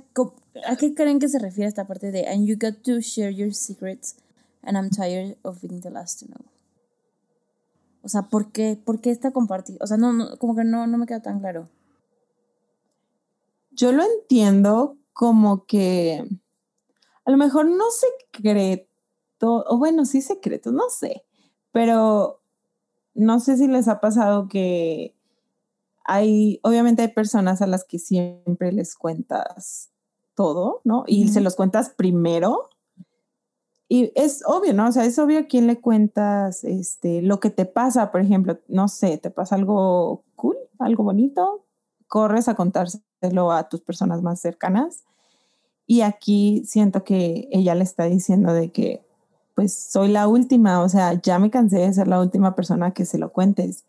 [0.67, 3.53] ¿a qué creen que se refiere esta parte de and you got to share your
[3.53, 4.15] secrets
[4.61, 6.45] and I'm tired of being the last to know?
[8.01, 9.77] O sea, ¿por qué, por qué esta compartir?
[9.81, 11.69] O sea, no, no, como que no, no me queda tan claro.
[13.71, 16.23] Yo lo entiendo como que
[17.25, 18.87] a lo mejor no secreto,
[19.41, 21.23] o bueno, sí secreto, no sé,
[21.71, 22.41] pero
[23.13, 25.15] no sé si les ha pasado que
[26.03, 29.91] hay, obviamente hay personas a las que siempre les cuentas
[30.35, 31.03] todo, ¿no?
[31.07, 32.69] Y se los cuentas primero.
[33.87, 34.87] Y es obvio, ¿no?
[34.87, 38.59] O sea, es obvio a quién le cuentas este, lo que te pasa, por ejemplo,
[38.67, 41.65] no sé, te pasa algo cool, algo bonito,
[42.07, 45.05] corres a contárselo a tus personas más cercanas.
[45.87, 49.04] Y aquí siento que ella le está diciendo de que,
[49.55, 53.05] pues soy la última, o sea, ya me cansé de ser la última persona que
[53.05, 53.85] se lo cuentes.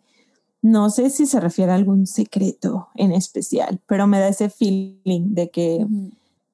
[0.63, 5.35] No sé si se refiere a algún secreto en especial, pero me da ese feeling
[5.35, 5.87] de que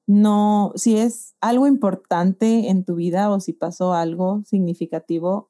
[0.05, 5.49] no, si es algo importante en tu vida o si pasó algo significativo,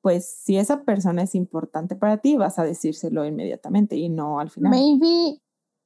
[0.00, 4.50] pues si esa persona es importante para ti, vas a decírselo inmediatamente y no al
[4.50, 4.70] final.
[4.70, 5.40] Maybe,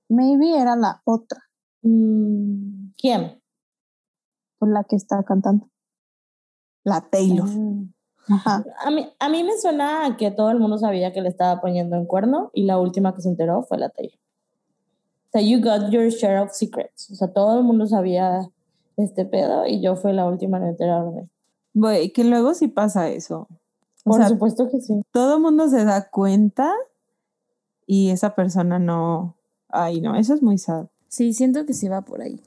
[0.08, 1.50] maybe era la otra,
[1.82, 3.40] Mm, ¿Quién?
[4.58, 5.69] por la que está cantando.
[6.84, 7.48] La Taylor.
[8.28, 8.64] Ajá.
[8.84, 11.60] A mí, a mí me suena a que todo el mundo sabía que le estaba
[11.60, 14.18] poniendo en cuerno y la última que se enteró fue la Taylor.
[14.18, 17.10] O sea, you got your share of secrets.
[17.10, 18.48] O sea, todo el mundo sabía
[18.96, 21.28] este pedo y yo fui la última en enterarme.
[21.74, 23.48] Güey, que luego sí pasa eso.
[24.04, 25.02] O Por sea, supuesto que sí.
[25.12, 26.72] todo el mundo se da cuenta
[27.86, 29.36] y esa persona no.
[29.68, 30.86] Ay, no, eso es muy sad.
[31.08, 32.40] Sí, siento que sí va por ahí.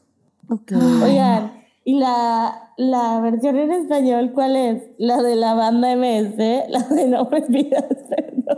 [0.49, 0.73] Ok.
[1.03, 4.83] Oigan, ¿y la, la versión en español cuál es?
[4.97, 6.37] ¿La de la banda MS?
[6.69, 8.57] ¿La de No me pidas perdón?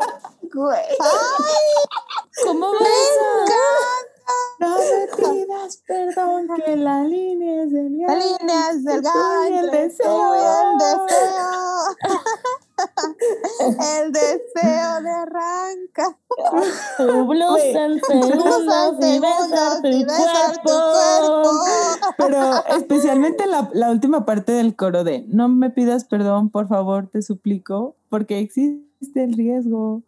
[2.43, 3.55] ¿Cómo va esa?
[4.59, 9.71] No me pidas perdón que la línea es del La línea es delgada y el
[9.71, 10.33] deseo.
[12.97, 15.01] El deseo.
[15.01, 16.17] de arranca.
[16.97, 21.41] Tu blusa en segundos y besar tu y besar tu cuerpo.
[21.41, 22.15] cuerpo.
[22.17, 27.07] Pero especialmente la, la última parte del coro de no me pidas perdón, por favor,
[27.07, 30.01] te suplico, porque existe el riesgo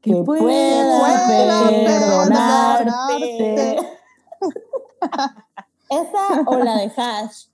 [0.00, 1.84] que, Que pueda pueda perdonarte.
[1.86, 3.78] perdonarte.
[5.90, 7.46] Esa o la de Hash.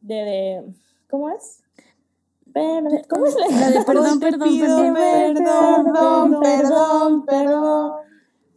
[0.00, 0.74] De, de
[1.08, 1.61] ¿cómo es?
[3.08, 4.94] ¿Cómo es La de perdón, perdón, perdón.
[4.94, 7.92] perdón, Perdón, perdón, perdón.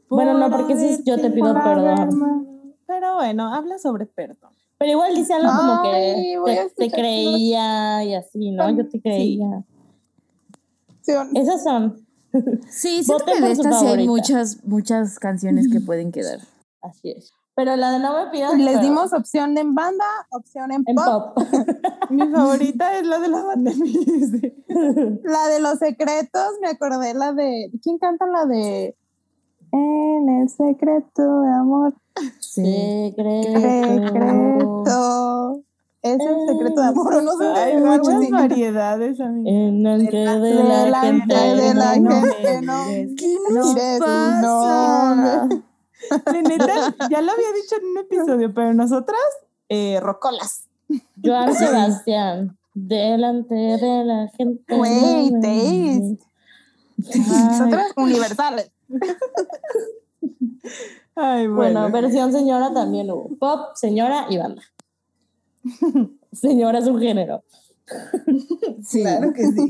[0.10, 2.75] Bueno, no, porque es yo te pido perdón.
[2.88, 4.53] Pero bueno, habla sobre perdón.
[4.77, 8.69] Pero igual dice algo como que te, te creía y así, ¿no?
[8.75, 9.63] Yo te creía.
[11.01, 12.05] Sí, Esas son.
[12.69, 16.39] Sí, siento Voten que de estas sí hay muchas, muchas canciones que pueden quedar.
[16.81, 17.31] Así es.
[17.55, 21.33] Pero la de no me pidas Les dimos opción en banda, opción en, en pop.
[21.35, 21.43] pop.
[22.09, 23.71] Mi favorita es la de la banda.
[25.23, 27.71] La de los secretos, me acordé la de.
[27.81, 28.95] ¿Quién canta la de
[29.71, 31.93] En el secreto de amor?
[32.39, 33.59] Secreto.
[33.59, 35.61] Secreto.
[36.01, 37.45] Es el secreto de amor, no sé.
[37.47, 39.49] Hay muchas variedades, amiga.
[39.49, 41.61] En el que de la Delante gente.
[41.61, 42.83] de la no gente, no.
[43.17, 43.99] ¿Qué nos pasa?
[43.99, 45.47] pasa?
[46.47, 49.19] Neta, ya lo había dicho en un episodio, pero nosotras,
[49.69, 50.67] eh, rocolas.
[51.23, 52.57] Joan Sebastián.
[52.73, 54.75] Delante de la gente.
[54.75, 56.17] Güey, taste.
[56.97, 58.71] Nosotras universales.
[61.15, 61.91] Ay, Bueno, bueno.
[61.91, 63.29] versión señora también hubo.
[63.37, 64.61] Pop, señora y banda.
[66.33, 67.43] señora es un género.
[68.83, 69.03] Sí.
[69.35, 69.67] que sí.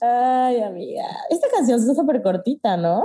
[0.00, 1.06] Ay, amiga.
[1.30, 3.04] Esta canción es súper cortita, ¿no?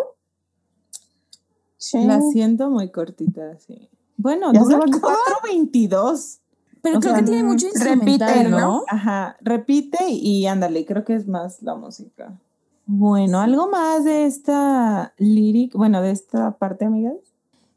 [1.78, 2.04] Sí.
[2.06, 3.90] La siento muy cortita, sí.
[4.18, 5.18] Bueno, ¿Ya dura se va a acabar?
[5.44, 6.40] 4.22.
[6.82, 8.60] Pero O creo sea, que tiene mucho instrumental, repite, ¿no?
[8.60, 8.84] ¿no?
[8.88, 12.40] Ajá, repite y ándale, creo que es más la música.
[12.86, 17.16] Bueno, algo más de esta lyric, bueno, de esta parte, amigas.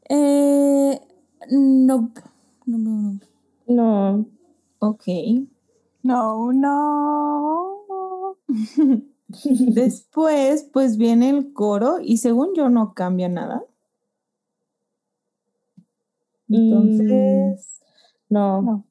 [0.07, 1.01] Eh,
[1.49, 2.11] no,
[2.65, 3.19] no, no, no.
[3.67, 4.25] No.
[4.79, 5.03] Ok.
[6.03, 8.35] No, no.
[9.27, 13.63] Después, pues viene el coro y según yo no cambia nada.
[16.49, 17.81] Entonces,
[18.29, 18.61] No.
[18.61, 18.85] No.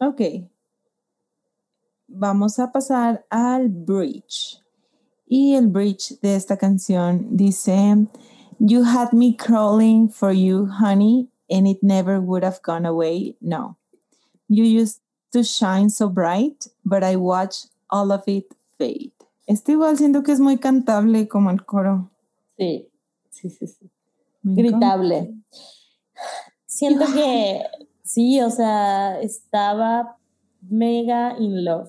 [0.00, 0.20] ok.
[2.08, 4.60] Vamos a pasar al bridge.
[5.26, 8.06] Y el bridge de esta canción dice,
[8.60, 13.36] You had me crawling for you, honey, and it never would have gone away.
[13.40, 13.76] No.
[14.48, 15.00] You used
[15.32, 19.12] to shine so bright, but I watched all of it fade.
[19.46, 22.10] Este igual siento que es muy cantable como el coro.
[22.56, 22.88] Sí.
[23.30, 23.90] Sí, sí, sí.
[24.42, 25.34] Gritable.
[26.74, 27.62] Siento que
[28.02, 30.18] sí, o sea, estaba
[30.60, 31.88] mega in love.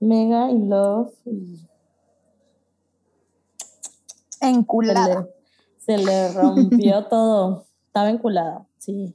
[0.00, 1.12] Mega in love.
[1.24, 1.60] y
[4.30, 5.20] Se Enculada.
[5.20, 5.28] le,
[5.78, 7.66] se le rompió todo.
[7.86, 9.14] Estaba enculada, sí.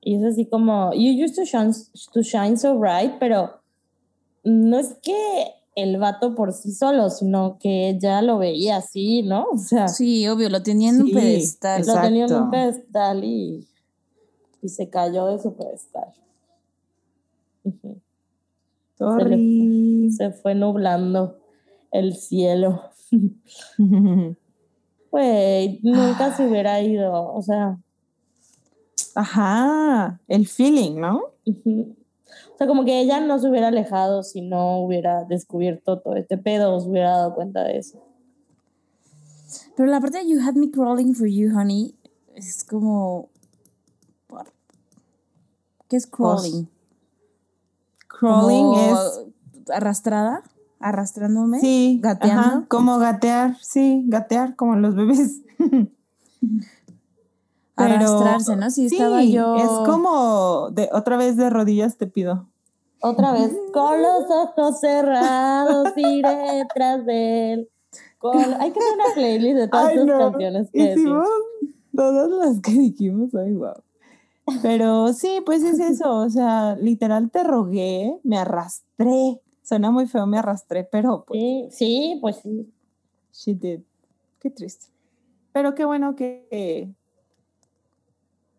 [0.00, 1.72] Y es así como, you used to shine,
[2.12, 3.60] to shine so bright, pero
[4.44, 5.16] no es que
[5.74, 9.46] el vato por sí solo, sino que ella lo veía así, ¿no?
[9.52, 11.82] O sea, Sí, obvio, lo tenía en un pedestal.
[11.84, 13.66] lo tenía en un pedestal y,
[14.62, 16.14] y se cayó de su pedestal.
[18.96, 20.10] Sorry.
[20.16, 21.38] Se fue nublando
[21.90, 22.82] el cielo.
[25.10, 27.78] Güey, nunca se hubiera ido, o sea,
[29.14, 31.20] Ajá, el feeling, ¿no?
[31.46, 36.38] o sea, como que ella no se hubiera alejado si no hubiera descubierto todo este
[36.38, 38.02] pedo se hubiera dado cuenta de eso.
[39.76, 41.94] Pero la parte de You Had Me Crawling for You, honey,
[42.34, 43.28] es como.
[45.92, 46.66] ¿Qué es crawling?
[48.08, 49.20] Crawling Como es
[49.70, 50.42] arrastrada,
[50.80, 52.40] arrastrándome, Sí, gateando.
[52.40, 55.42] ajá, como gatear, sí, gatear como los bebés.
[57.76, 58.70] Pero- Arrastrarse, ¿no?
[58.70, 59.56] Sí, estaba yo.
[59.56, 62.46] Es como de otra vez de rodillas te pido.
[63.02, 67.68] Otra vez, con los ojos cerrados iré tras de él.
[68.16, 70.18] Con- Hay que hacer una playlist de todas Ay, tus no.
[70.18, 71.28] canciones que Hicimos decimos.
[71.94, 73.74] todas las que dijimos, ay, wow.
[74.62, 79.40] Pero sí, pues es eso, o sea, literal te rogué, me arrastré.
[79.62, 82.72] Suena muy feo, me arrastré, pero pues Sí, sí, pues sí.
[83.32, 83.80] she did.
[84.40, 84.86] Qué triste.
[85.52, 86.92] Pero qué bueno que eh,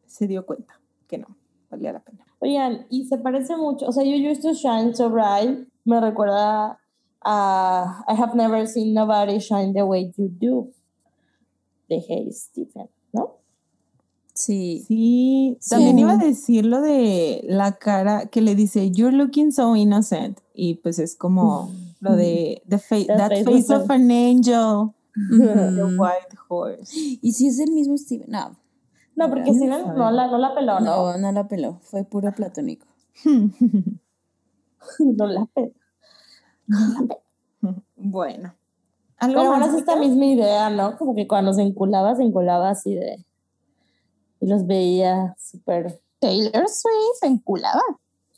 [0.08, 1.36] se dio cuenta que no,
[1.70, 2.26] valía la pena.
[2.40, 6.80] Oigan, y se parece mucho, o sea, yo Used to Shine So Bright me recuerda
[7.22, 10.68] a I Have Never Seen Nobody Shine the Way You Do
[11.90, 12.90] de Hey Stephen,
[14.34, 14.40] ¿no?
[14.40, 14.84] Sí.
[14.88, 15.70] Sí, Sí.
[15.70, 20.40] también iba a decir lo de la cara que le dice, You're looking so innocent.
[20.54, 24.92] Y pues es como lo de the fa- That that face face of an angel,
[25.30, 26.92] the white horse.
[27.22, 28.30] Y si es el mismo Steven.
[28.30, 28.58] No,
[29.16, 31.14] No, porque ¿Quién Steven no la, no la peló, ¿no?
[31.14, 31.80] no, no la peló.
[31.84, 32.88] Fue puro platónico.
[35.00, 35.72] No la peló.
[37.96, 38.54] bueno.
[39.18, 40.98] ¿Algo Pero ahora más, es esta misma idea, ¿no?
[40.98, 43.26] Como que cuando se enculaba, se enculaba así de...
[44.44, 46.02] Y los veía súper...
[46.20, 47.82] Taylor Swift enculada.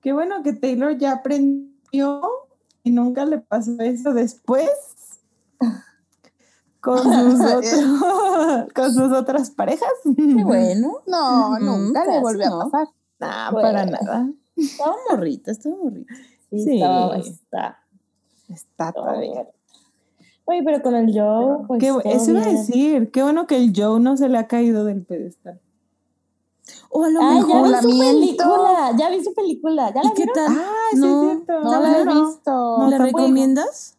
[0.00, 2.20] Qué bueno que Taylor ya aprendió
[2.82, 4.68] y nunca le pasó eso después
[6.80, 9.88] con sus, otro- con sus otras parejas.
[10.16, 10.98] Qué bueno.
[11.06, 12.60] No, nunca le volvió no.
[12.62, 12.88] a pasar.
[13.20, 13.68] Nah, Bueno.
[13.68, 14.28] para nada.
[14.56, 16.14] Estaba morrita, estaba morrita.
[16.50, 16.74] Sí, Sí.
[16.74, 17.80] estaba- está
[18.48, 19.48] Está todavía.
[20.46, 23.72] Oye, pero con el Joe, pues Qué eso iba a decir, qué bueno que el
[23.74, 25.60] Joe no se le ha caído del pedestal.
[26.90, 27.82] O a lo Ah, ya vi mejor.
[27.82, 30.46] su película, ya vi su película, ¿ya la ¿Y qué tal?
[30.48, 31.60] Ah, sí, No, es cierto.
[31.62, 32.50] No la he visto.
[32.78, 33.18] No, ¿Le tampoco.
[33.18, 33.98] recomiendas?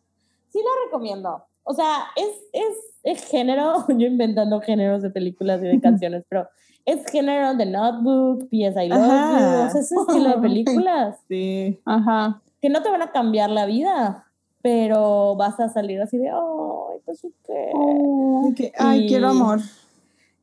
[0.50, 1.44] Sí la recomiendo.
[1.64, 6.48] O sea, es, es, es género, yo inventando géneros de películas y de canciones, pero
[6.86, 8.84] es género de Notebook, P.S.
[8.84, 9.40] I Love Ajá.
[9.40, 11.80] You, o sea, ese estilo de películas Sí.
[11.86, 12.42] Ajá.
[12.62, 14.25] que no te van a cambiar la vida,
[14.66, 17.54] pero vas a salir así de, ay, pues sí que...
[17.54, 19.60] De que, ay, Y- quiero amor.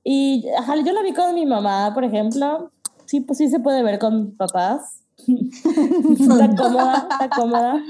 [0.05, 2.71] Y ajá, yo la vi con mi mamá, por ejemplo.
[3.07, 5.01] Sí, pues sí se puede ver con papás.
[5.27, 7.83] está cómoda, está cómoda.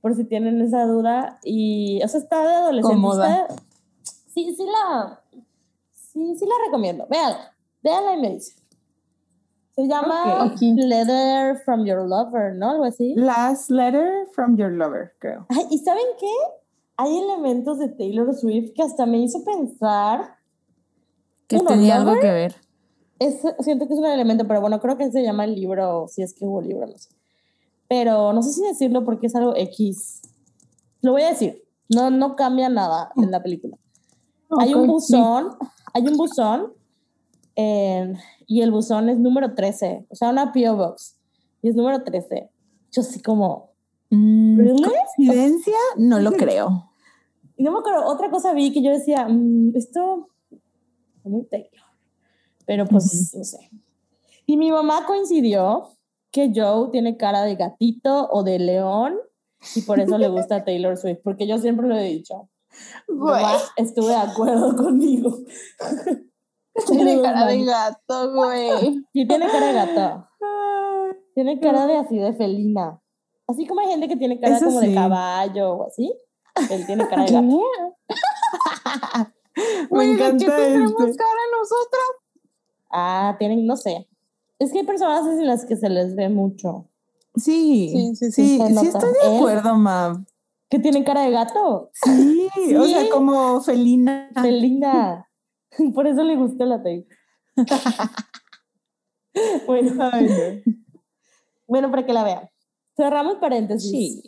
[0.00, 1.40] Por si tienen esa duda.
[1.42, 2.94] Y, o sea, está de adolescente.
[2.94, 3.46] Cómoda.
[3.48, 3.62] está-
[4.32, 5.20] Sí, sí la...
[5.92, 7.08] Sí, sí la recomiendo.
[7.10, 7.56] Véanla.
[7.82, 8.52] Véanla y me dice.
[9.80, 10.52] Se llama Ok.
[10.52, 10.60] Ok.
[10.76, 12.70] Letter from Your Lover, ¿no?
[12.70, 13.14] Algo así.
[13.14, 15.46] Last letter from your lover, creo.
[15.48, 16.32] Ay, ¿Y saben qué?
[16.96, 20.36] Hay elementos de Taylor Swift que hasta me hizo pensar
[21.46, 22.20] Que Uno, tenía algo Lover.
[22.20, 22.54] que ver.
[23.18, 26.22] es, siento que es un elemento, pero bueno, creo que se llama el libro, si
[26.22, 27.08] es que hubo libro, no sé.
[27.88, 30.20] Pero no sé si decirlo porque es algo X.
[31.00, 31.64] Lo voy a decir.
[31.88, 33.76] No, no cambia nada en la película.
[34.58, 35.56] Hay un buzón,
[35.94, 36.72] hay un buzón,
[37.60, 38.12] eh,
[38.46, 40.76] y el buzón es número 13, o sea, una P.O.
[40.76, 41.16] Box,
[41.62, 42.48] y es número 13.
[42.92, 43.68] Yo así como,
[44.12, 44.82] Mm, ¿Really?
[44.82, 45.76] ¿Coincidencia?
[45.96, 46.90] No lo creo.
[47.56, 51.70] y no me acuerdo, otra cosa vi que yo decía, "Mm, esto es muy Taylor,
[52.66, 53.70] pero pues, no sé.
[54.46, 55.90] Y mi mamá coincidió
[56.32, 59.14] que Joe tiene cara de gatito o de león,
[59.76, 62.48] y por eso le gusta a Taylor Swift, porque yo siempre lo he dicho.
[63.06, 65.38] Mi mamá estuve de acuerdo conmigo.
[66.86, 69.04] Tiene cara de gato, güey.
[69.12, 70.28] Y tiene cara de gato.
[71.34, 73.00] Tiene cara de así de felina.
[73.46, 74.88] Así como hay gente que tiene cara Eso como sí.
[74.88, 76.12] de caballo o así.
[76.70, 77.46] Él tiene cara de gato.
[79.90, 81.16] Me ¿de qué encanta tendremos este.
[81.16, 82.02] cara nosotros?
[82.90, 84.08] Ah, tienen, no sé.
[84.58, 86.86] Es que hay personas en las que se les ve mucho.
[87.36, 90.26] Sí, Sí, sí, sí, sí, sí, estoy de acuerdo, Mam.
[90.68, 91.90] Que tienen cara de gato.
[91.94, 92.92] Sí, o Sí.
[92.92, 94.30] sea, como felina.
[94.40, 95.28] Felina.
[95.94, 97.06] Por eso le gusta la Taylor.
[99.66, 99.92] bueno.
[101.66, 102.50] Bueno, para que la vean.
[102.96, 103.90] Cerramos paréntesis.
[103.90, 104.22] Sí.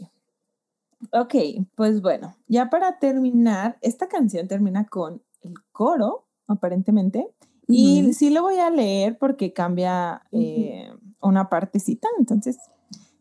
[1.10, 1.34] Ok,
[1.74, 7.28] pues bueno, ya para terminar, esta canción termina con el coro, aparentemente,
[7.66, 8.12] y Ujú.
[8.12, 12.58] sí lo voy a leer porque cambia eh, una partecita, entonces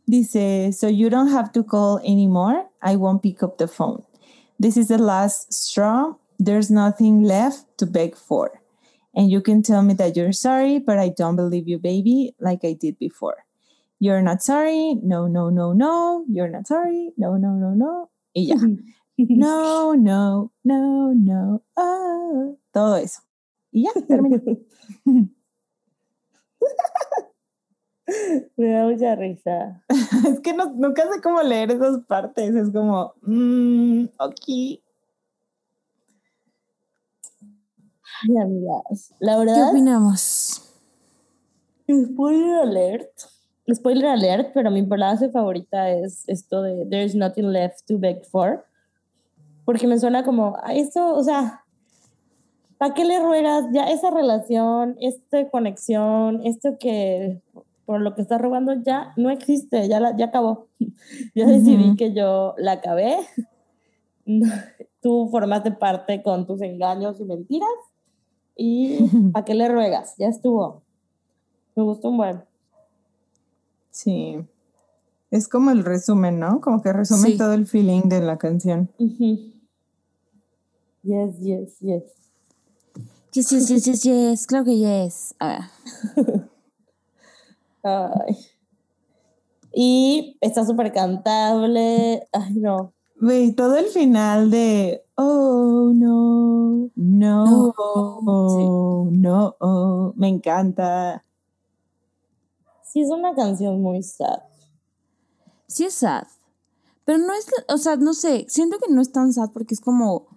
[0.06, 4.04] dice, so you don't have to call anymore, I won't pick up the phone.
[4.60, 8.62] This is the last straw, there's nothing left to beg for.
[9.14, 12.66] And you can tell me that you're sorry, but I don't believe you, baby, like
[12.66, 13.46] I did before.
[14.00, 18.10] You're not sorry, no, no, no, no, you're not sorry, no, no, no, no.
[18.36, 18.56] Y ya.
[19.22, 23.22] No, no, no, no, ah, todo eso.
[23.72, 24.42] Y ya, termina.
[28.58, 29.84] Me da mucha risa.
[30.28, 32.56] es que no, nunca sé cómo leer esas partes.
[32.56, 34.82] Es como, mmm, ok.
[38.24, 39.14] Ay, amigas.
[39.20, 40.68] La ¿Qué verdad, opinamos?
[41.90, 43.10] spoiler alert.
[43.74, 48.66] Spoiler alert, pero mi frase favorita es esto de There's nothing left to beg for.
[49.66, 51.64] Porque me suena como, a esto, o sea,
[52.78, 53.66] ¿para qué le ruegas?
[53.72, 57.42] Ya esa relación, esta conexión, esto que
[57.86, 60.68] por lo que estás robando ya no existe, ya, la, ya acabó.
[61.36, 61.98] ya decidí Ujú.
[61.98, 63.18] que yo la acabé.
[65.02, 67.70] Tú formaste parte con tus engaños y mentiras.
[68.56, 69.00] ¿Y
[69.34, 70.16] para qué le ruegas?
[70.18, 70.82] Ya estuvo.
[71.76, 72.44] Me gustó un buen.
[73.92, 74.38] Sí.
[75.30, 76.60] Es como el resumen, ¿no?
[76.62, 77.38] Como que resume Sí.
[77.38, 78.90] todo el feeling de la canción.
[81.04, 82.04] Yes, yes, yes.
[83.34, 84.48] Yes, yes, yes, yes, yes.
[84.48, 85.34] Claro que yes.
[85.40, 85.62] A ver.
[87.84, 88.38] Ay.
[89.74, 92.28] Y está súper cantable.
[92.34, 92.94] Ay, no.
[93.20, 98.41] Güey, todo el final de oh no, no, No,
[99.60, 101.24] oh, me encanta.
[102.84, 104.40] Sí, es una canción muy sad.
[105.68, 106.28] Sí es sad.
[107.06, 109.82] Pero no es, o sea, no sé, siento que no es tan sad porque es
[109.82, 110.28] como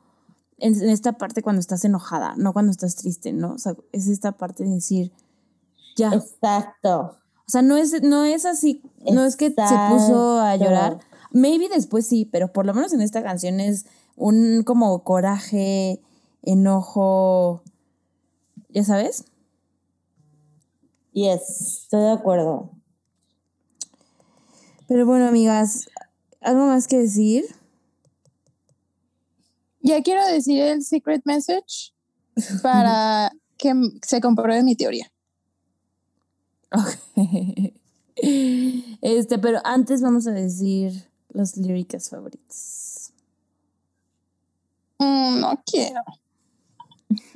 [0.58, 3.54] en, en esta parte cuando estás enojada, no cuando estás triste, ¿no?
[3.54, 5.12] O sea, es esta parte de decir,
[5.96, 6.12] ya.
[6.12, 7.18] Exacto.
[7.46, 8.82] O sea, no es, no es así,
[9.12, 10.98] no es que se puso a llorar.
[11.30, 13.86] Maybe después sí, pero por lo menos en esta canción es
[14.16, 16.00] un como coraje,
[16.42, 17.62] enojo,
[18.74, 19.24] ¿ya sabes?
[21.12, 22.72] Yes, estoy de acuerdo.
[24.88, 25.88] Pero bueno, amigas,
[26.40, 27.44] ¿algo más que decir?
[29.80, 31.94] Ya quiero decir el secret message
[32.62, 33.72] para que
[34.02, 35.10] se compruebe mi teoría.
[36.72, 37.72] Ok.
[38.16, 43.12] Este, pero antes vamos a decir las líricas favoritas.
[44.98, 46.00] Mm, no quiero.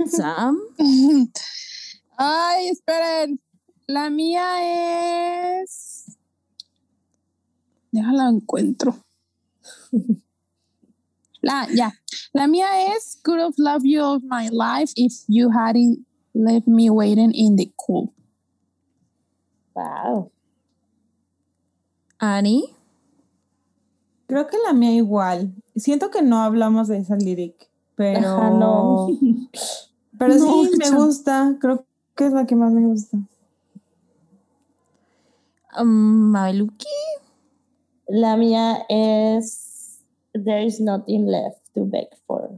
[0.06, 0.58] Sam,
[2.18, 3.40] Ay, esperen.
[3.86, 6.18] La mía es.
[7.90, 8.96] Déjala encuentro.
[11.40, 11.92] La, ya.
[12.32, 16.04] La mía es Could have loved you of my life if you hadn't
[16.34, 18.12] left me waiting in the cool.
[19.74, 20.32] Wow.
[22.20, 22.74] Ani,
[24.28, 25.54] Creo que la mía igual.
[25.74, 27.67] Siento que no hablamos de esa lyric,
[27.98, 29.08] pero Ajá, no.
[30.18, 31.56] pero No, sí me gusta.
[31.60, 31.84] Creo
[32.14, 33.18] que es la que más me gusta.
[35.78, 36.86] um, Mabeluki,
[38.08, 39.98] La mía es
[40.32, 42.48] There is nothing left to beg for.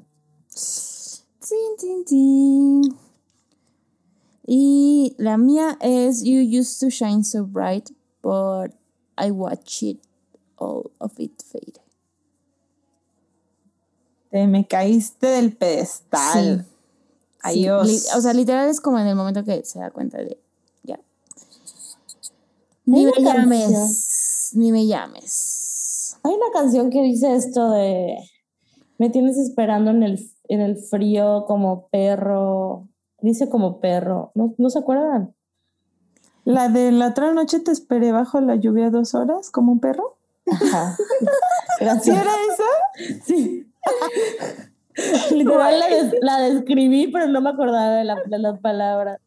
[1.41, 2.97] tin, tin, tin.
[4.47, 7.91] Y la mía es You used to shine so bright,
[8.23, 8.69] but
[9.17, 9.99] I watch it
[10.59, 11.79] all of it fade.
[14.31, 16.65] Te me caíste del pedestal.
[16.65, 16.73] Sí.
[17.43, 18.09] Adiós.
[18.17, 20.39] O sea, literal es como en el momento que se da cuenta de
[20.83, 21.01] ya.
[22.85, 26.17] Ni me llames, ni me llames.
[26.23, 28.17] Hay una canción que dice esto de
[29.01, 32.87] me tienes esperando en el, en el frío como perro.
[33.23, 34.31] Dice como perro.
[34.35, 35.35] ¿No, ¿no se acuerdan?
[36.45, 40.19] La de la otra noche te esperé bajo la lluvia dos horas como un perro.
[40.47, 40.99] Ajá.
[42.03, 43.25] ¿Sí era esa?
[43.25, 43.60] Sí.
[45.31, 49.19] Literal la, des- la describí, pero no me acordaba de, la- de las palabras.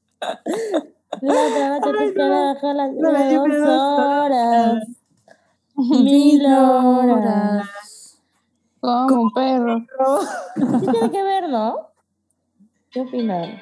[1.21, 2.53] La Ay, esperé no.
[2.53, 4.87] bajo la No dos dos horas.
[5.75, 7.69] Mil horas.
[8.79, 9.85] Como un perro.
[10.79, 11.75] Sí tiene que ver, ¿no?
[12.91, 13.59] ¿Qué opinan?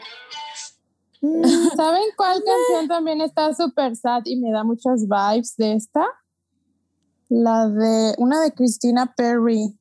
[1.21, 1.43] Mm,
[1.75, 6.05] ¿Saben cuál canción también está súper sad y me da muchas vibes de esta?
[7.29, 9.77] La de una de Christina Perry.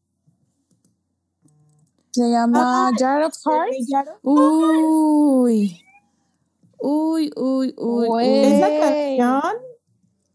[2.10, 3.88] Se llama Jar of Hearts.
[4.22, 5.84] Uy.
[6.78, 8.24] Uy, uy, uy, uy.
[8.24, 9.42] Esa canción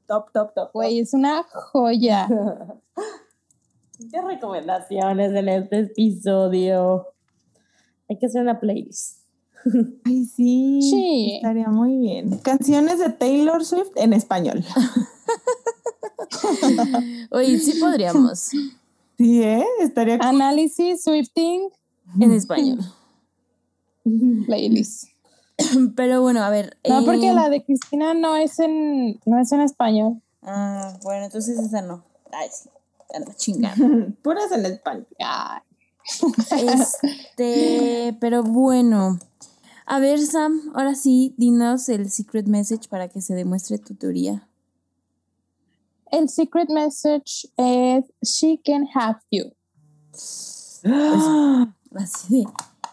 [0.07, 0.71] Top, top, top.
[0.71, 2.28] Güey, es una joya.
[4.11, 7.07] ¿Qué recomendaciones en este episodio?
[8.07, 9.21] Hay que hacer una playlist.
[10.05, 10.80] Ay, sí.
[10.82, 11.34] Sí.
[11.38, 12.38] Estaría muy bien.
[12.39, 14.63] Canciones de Taylor Swift en español.
[17.32, 18.51] Oye, sí podríamos.
[19.18, 19.66] Sí, ¿eh?
[19.80, 21.70] Estaría Análisis, Swifting,
[22.20, 22.80] En español.
[24.45, 25.05] playlist.
[25.95, 26.78] Pero bueno, a ver.
[26.88, 30.22] No, porque eh, la de Cristina no es en, no es en español.
[30.41, 32.03] Ah, bueno, entonces esa no.
[32.32, 32.70] Ay, sí.
[33.13, 34.13] Anda chingando.
[34.22, 35.07] puras en español.
[35.20, 35.61] Ay,
[36.51, 39.18] Este, pero bueno.
[39.88, 44.47] A ver, Sam, ahora sí, dinos el secret message para que se demuestre tu teoría.
[46.12, 49.51] El secret message es She can have you.
[51.95, 52.45] Así de.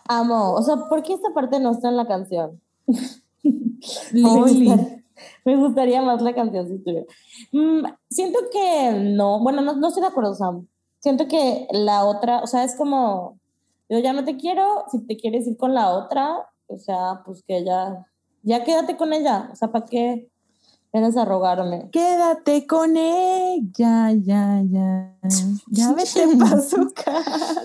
[0.09, 0.55] Amo.
[0.55, 2.61] O sea, ¿por qué esta parte no está en la canción?
[4.25, 5.03] Oli.
[5.45, 7.07] Me gustaría más la canción si estuviera.
[7.53, 10.67] Mm, siento que no, bueno, no, no estoy de acuerdo, Sam.
[10.99, 13.39] Siento que la otra, o sea, es como,
[13.89, 17.43] yo ya no te quiero, si te quieres ir con la otra, o sea, pues
[17.47, 18.07] que ya,
[18.43, 19.51] ya quédate con ella.
[19.53, 20.31] O sea, ¿para qué
[20.93, 21.88] vienes a rogarme?
[21.90, 25.16] Quédate con ella, ya, ya.
[25.68, 27.62] Ya vete pa' su casa.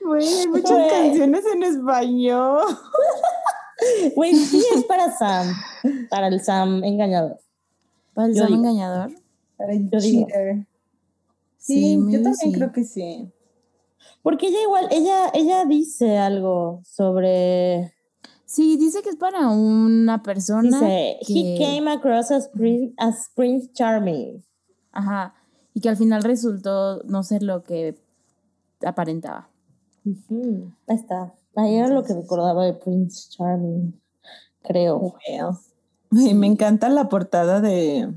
[0.00, 0.88] Güey, hay muchas Güey.
[0.90, 2.62] canciones en español.
[4.16, 5.46] Güey, sí es para Sam,
[6.10, 7.38] para el Sam engañador.
[8.12, 8.60] ¿Para el Yo Sam digo.
[8.60, 9.12] engañador?
[9.56, 10.26] Para el Yo digo.
[11.58, 12.52] Sí, Sí, yo también sí.
[12.52, 13.30] creo que sí.
[14.22, 17.94] Porque ella igual, ella, ella dice algo sobre,
[18.50, 20.80] Sí, dice que es para una persona.
[20.80, 24.42] dice, que- he came across as, prin- as Prince Charming.
[24.90, 25.34] Ajá.
[25.74, 27.94] Y que al final resultó no ser lo que
[28.82, 29.50] aparentaba.
[30.06, 31.34] Ujú, Ahí está.
[31.56, 34.00] Ahí era lo que recordaba de Prince Charming,
[34.62, 34.98] creo.
[35.28, 36.34] Well.
[36.34, 38.10] Me encanta la portada de,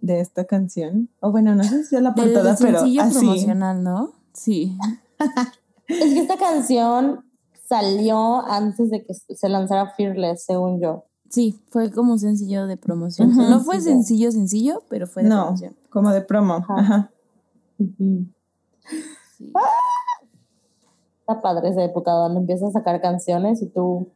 [0.00, 1.08] de esta canción.
[1.20, 3.18] O bueno, no sé si es la portada, pero sencillo así.
[3.20, 4.12] promocional, ¿no?
[4.32, 4.76] Sí.
[5.86, 7.24] Es que esta canción
[7.72, 11.04] salió antes de que se lanzara Fearless, según yo.
[11.30, 13.34] Sí, fue como sencillo de promoción.
[13.34, 15.76] No fue sí, sencillo, sencillo, pero fue de No, promoción.
[15.88, 16.64] como de promo.
[16.68, 17.10] Ajá.
[17.78, 18.30] Sí.
[21.20, 24.08] Está padre esa época donde empiezas a sacar canciones y tú.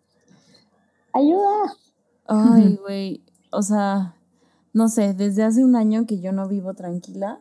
[1.15, 1.75] ¡Ayuda!
[2.27, 3.23] Ay, güey.
[3.51, 4.15] O sea,
[4.75, 7.41] no sé, desde hace un año que yo no vivo tranquila.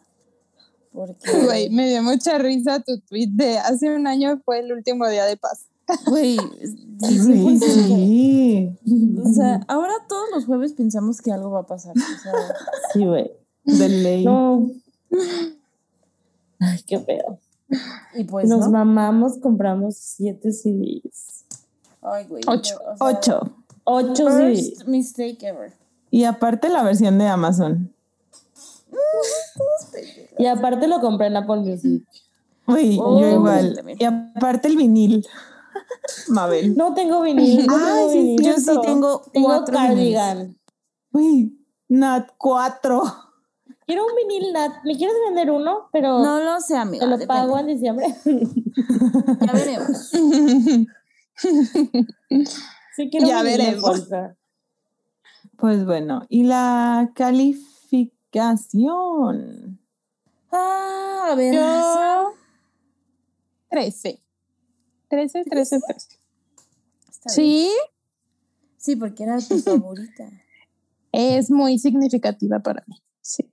[0.93, 5.05] Porque, Güey, me dio mucha risa tu tweet de hace un año fue el último
[5.09, 5.65] día de paz.
[6.07, 6.37] Güey,
[6.99, 7.59] sí, 100%.
[7.59, 8.77] sí.
[9.23, 11.93] O sea, ahora todos los jueves pensamos que algo va a pasar.
[11.95, 12.33] O sea,
[12.93, 13.31] Sí, güey.
[13.63, 14.25] De ley.
[14.25, 14.67] No.
[16.59, 17.39] Ay, qué feo.
[18.15, 18.71] y pues, Nos ¿no?
[18.71, 21.45] mamamos, compramos siete CDs.
[22.01, 22.43] Ay, güey.
[22.47, 22.75] Ocho.
[22.85, 23.55] o sea, Ocho.
[23.83, 24.69] Ocho CDs.
[24.69, 25.73] First mistake ever.
[26.11, 27.91] Y aparte la versión de Amazon.
[30.37, 32.03] Y aparte lo compré en Apple Music.
[32.67, 33.75] Uy, Oh, yo igual.
[33.75, 33.97] también.
[34.01, 35.25] Y aparte el vinil.
[36.29, 36.75] Mabel.
[36.75, 37.65] No tengo vinil.
[37.67, 38.45] No Ay, tengo sí, vinil.
[38.45, 40.57] Yo sí tengo Tengo cuatro cardigan.
[41.11, 41.57] Uy,
[41.89, 43.03] Nat 4.
[43.85, 44.83] Quiero un vinil Nat.
[44.83, 45.89] ¿Me quieres vender uno?
[45.91, 47.05] Pero No lo sé, amiga.
[47.05, 47.41] te lo depende.
[47.41, 48.15] pago en diciembre.
[49.45, 50.11] Ya veremos.
[52.95, 54.07] sí, quiero Ya un vinil veremos.
[55.57, 59.79] Pues bueno, y la calificación.
[60.51, 61.55] Ah, a ver.
[61.55, 62.33] Yo
[63.69, 64.19] 13.
[65.09, 66.19] 13, 13, 13.
[67.09, 67.35] Está bien.
[67.35, 67.71] Sí,
[68.77, 70.29] Sí, porque era tu favorita.
[71.11, 73.01] es muy significativa para mí.
[73.21, 73.51] Sí.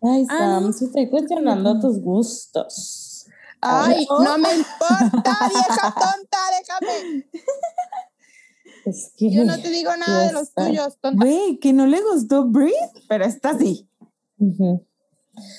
[0.00, 0.72] Ay, Ah, Sam, no.
[0.72, 3.26] sí estoy cuestionando tus gustos.
[3.60, 7.26] Ay, no me importa, vieja tonta, déjame.
[8.84, 9.30] Es que.
[9.30, 10.66] Yo no te digo nada de los está.
[10.66, 11.24] tuyos, tonta.
[11.24, 13.88] Güey, que no le gustó Breathe, pero está sí.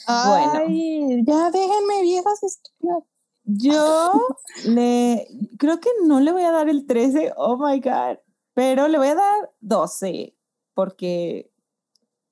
[0.06, 3.04] Ay, ya déjenme, viejas estúpidas.
[3.46, 4.28] Yo
[4.66, 5.28] le
[5.58, 8.18] creo que no le voy a dar el 13, oh my god,
[8.54, 10.36] pero le voy a dar 12
[10.74, 11.52] porque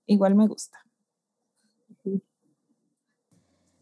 [0.05, 0.78] igual me gusta.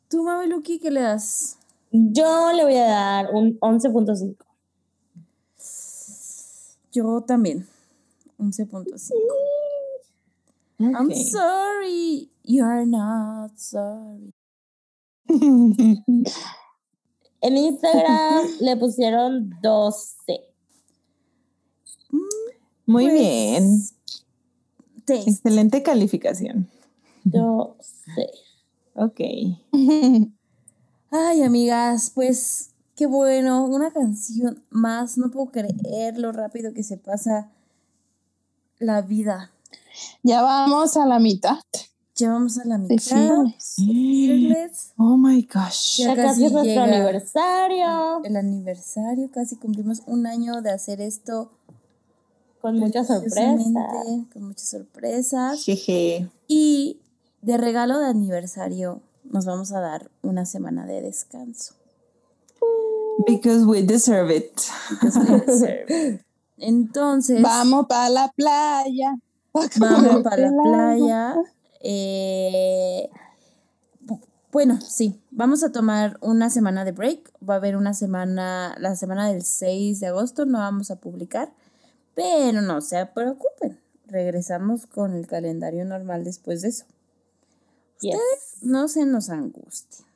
[0.10, 1.60] ¿Tú, Mabeluki, qué le das?
[1.92, 4.46] Yo le voy a dar un 11.5.
[6.92, 7.68] Yo también.
[8.40, 8.86] 11.5.
[10.80, 11.14] I'm Ok.
[11.14, 12.30] sorry.
[12.44, 14.34] You're not sorry.
[17.42, 20.42] En Instagram le pusieron 12.
[22.86, 23.80] Muy Pues, bien,
[25.08, 26.68] excelente calificación.
[27.24, 28.30] 12.
[28.96, 29.20] Ok.
[31.12, 33.66] Ay, amigas, pues qué bueno.
[33.66, 35.18] Una canción más.
[35.18, 37.52] No puedo creer lo rápido que se pasa
[38.80, 39.52] la vida.
[40.24, 41.60] Ya vamos a la mitad.
[42.20, 43.46] Ya vamos a la mitad.
[44.98, 46.00] Oh my gosh.
[46.00, 48.24] Ya Ya casi es casi nuestro aniversario.
[48.26, 51.50] El aniversario, casi cumplimos un año de hacer esto.
[52.60, 53.56] Con muchas sorpresas.
[54.34, 55.64] Con muchas sorpresas.
[55.64, 56.30] Jeje.
[56.50, 57.00] Y
[57.42, 61.76] de regalo de aniversario nos vamos a dar una semana de descanso.
[63.26, 64.62] Because we deserve it.
[64.90, 66.22] because we deserve it.
[66.58, 69.16] Entonces, Vamos para la playa.
[69.54, 71.36] vamos para la playa.
[71.82, 73.10] Eh,
[74.06, 74.22] bu-
[74.52, 77.32] bueno, sí, vamos a tomar una semana de break.
[77.48, 81.52] Va a haber una semana, la semana del 6 de agosto, no vamos a publicar,
[82.16, 83.80] pero no se preocupen.
[84.08, 86.86] Regresamos con el calendario normal después de eso.
[88.02, 88.18] Yes.
[88.62, 90.08] No se nos angustien.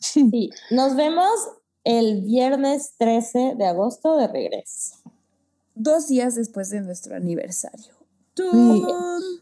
[0.00, 1.30] Sí, nos vemos
[1.84, 4.94] el viernes 13 de agosto de regreso.
[5.74, 7.92] Dos días después de nuestro aniversario.
[8.38, 8.86] ¡Tun!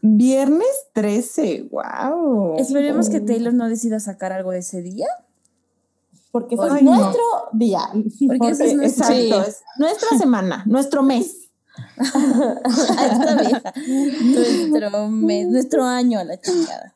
[0.01, 1.69] Viernes 13.
[1.71, 2.55] Wow.
[2.57, 5.07] Esperemos que Taylor no decida sacar algo de ese día.
[6.31, 6.95] Porque ese Ay, es no.
[6.95, 7.23] nuestro
[7.53, 7.81] día.
[8.27, 9.49] Porque ese es nuestro, Exacto.
[9.49, 11.49] es nuestra semana, nuestro mes.
[14.19, 16.93] nuestro mes, nuestro año a la chingada.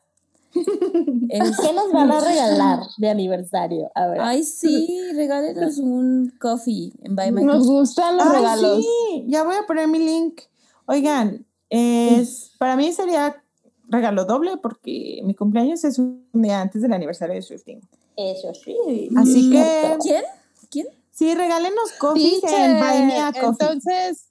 [0.52, 3.90] ¿Qué nos van a regalar de aniversario?
[3.94, 4.20] A ver.
[4.20, 8.78] ay, sí, regálenos un coffee en Buy My Nos gustan los Ay, regalos.
[8.78, 10.42] sí, ya voy a poner mi link.
[10.86, 13.42] Oigan, es, para mí sería
[13.88, 17.80] regalo doble porque mi cumpleaños es un día antes del aniversario de Swifting.
[18.16, 19.08] Eso sí.
[19.16, 20.24] Así que ¿Quién?
[20.70, 20.86] ¿Quién?
[21.10, 23.66] sí, regálenos coffees en Buy Me a Teacher, Coffee.
[23.66, 24.28] Entonces,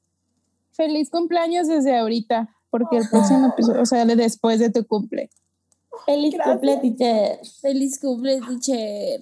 [0.71, 5.29] feliz cumpleaños desde ahorita, porque el próximo episodio sale después de tu cumple.
[6.05, 7.39] Feliz cumple, teacher.
[7.61, 9.21] Feliz cumple, teacher.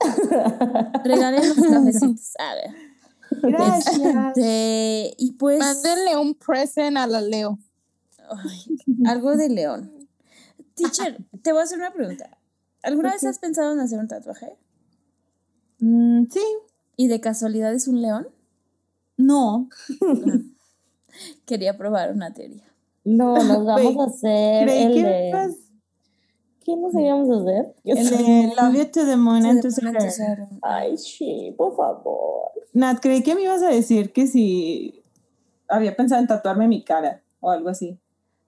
[1.04, 2.32] Regálenos cafecitos.
[2.38, 2.89] A ver.
[3.48, 3.96] Gracias.
[3.96, 5.58] Este, y pues.
[5.58, 7.58] Mándenle un present a la Leo.
[8.28, 10.08] Ay, algo de león.
[10.74, 12.38] Teacher, te voy a hacer una pregunta.
[12.82, 14.56] ¿Alguna vez has pensado en hacer un tatuaje?
[15.80, 16.42] Mm, sí,
[16.96, 18.28] ¿Y de casualidad es un león?
[19.16, 19.68] no.
[21.44, 22.64] Quería probar una teoría.
[23.04, 25.56] No, nos vamos a hacer Creí el que de...
[26.64, 27.74] ¿Qué nos íbamos a hacer?
[27.84, 30.58] el de Love You to the Moon and to Saturn.
[30.62, 32.50] Ay, sí, por favor.
[32.72, 35.02] Nat, creí que me ibas a decir que si
[35.68, 37.98] había pensado en tatuarme mi cara o algo así,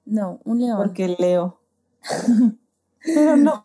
[0.05, 0.77] No, un león.
[0.77, 1.59] porque leo.
[3.05, 3.65] Pero no,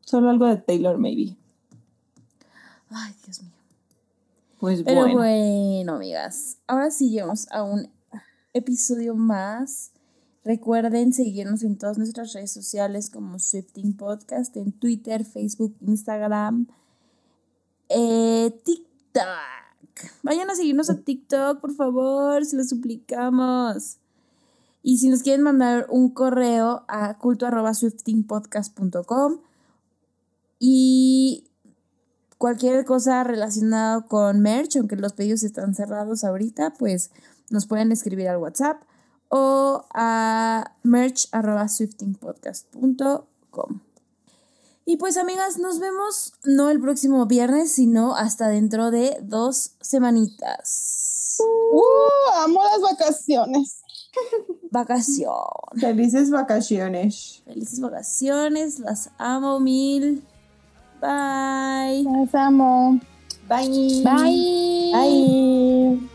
[0.00, 1.36] solo algo de Taylor, maybe.
[2.90, 3.50] Ay, Dios mío.
[4.60, 5.16] Pues Pero bueno.
[5.18, 5.94] bueno.
[5.94, 6.58] amigas.
[6.66, 7.90] Ahora sí llegamos a un
[8.52, 9.90] episodio más.
[10.46, 16.68] Recuerden seguirnos en todas nuestras redes sociales como Swifting Podcast, en Twitter, Facebook, Instagram,
[17.88, 19.24] eh, TikTok.
[20.22, 23.96] Vayan a seguirnos a TikTok, por favor, se lo suplicamos.
[24.84, 29.40] Y si nos quieren mandar un correo a culto.swiftingpodcast.com
[30.60, 31.48] y
[32.38, 37.10] cualquier cosa relacionada con merch, aunque los pedidos están cerrados ahorita, pues
[37.50, 38.80] nos pueden escribir al WhatsApp
[39.28, 43.80] o a merch.swiftingpodcast.com.
[44.88, 51.38] Y pues amigas, nos vemos no el próximo viernes, sino hasta dentro de dos semanitas.
[51.40, 53.82] Uh, amo las vacaciones.
[54.70, 55.34] Vacación.
[55.78, 57.42] Felices vacaciones.
[57.44, 60.22] Felices vacaciones, las amo mil.
[61.00, 62.04] Bye.
[62.04, 63.00] Las amo.
[63.48, 64.02] Bye.
[64.04, 64.90] Bye.
[64.92, 66.10] Nat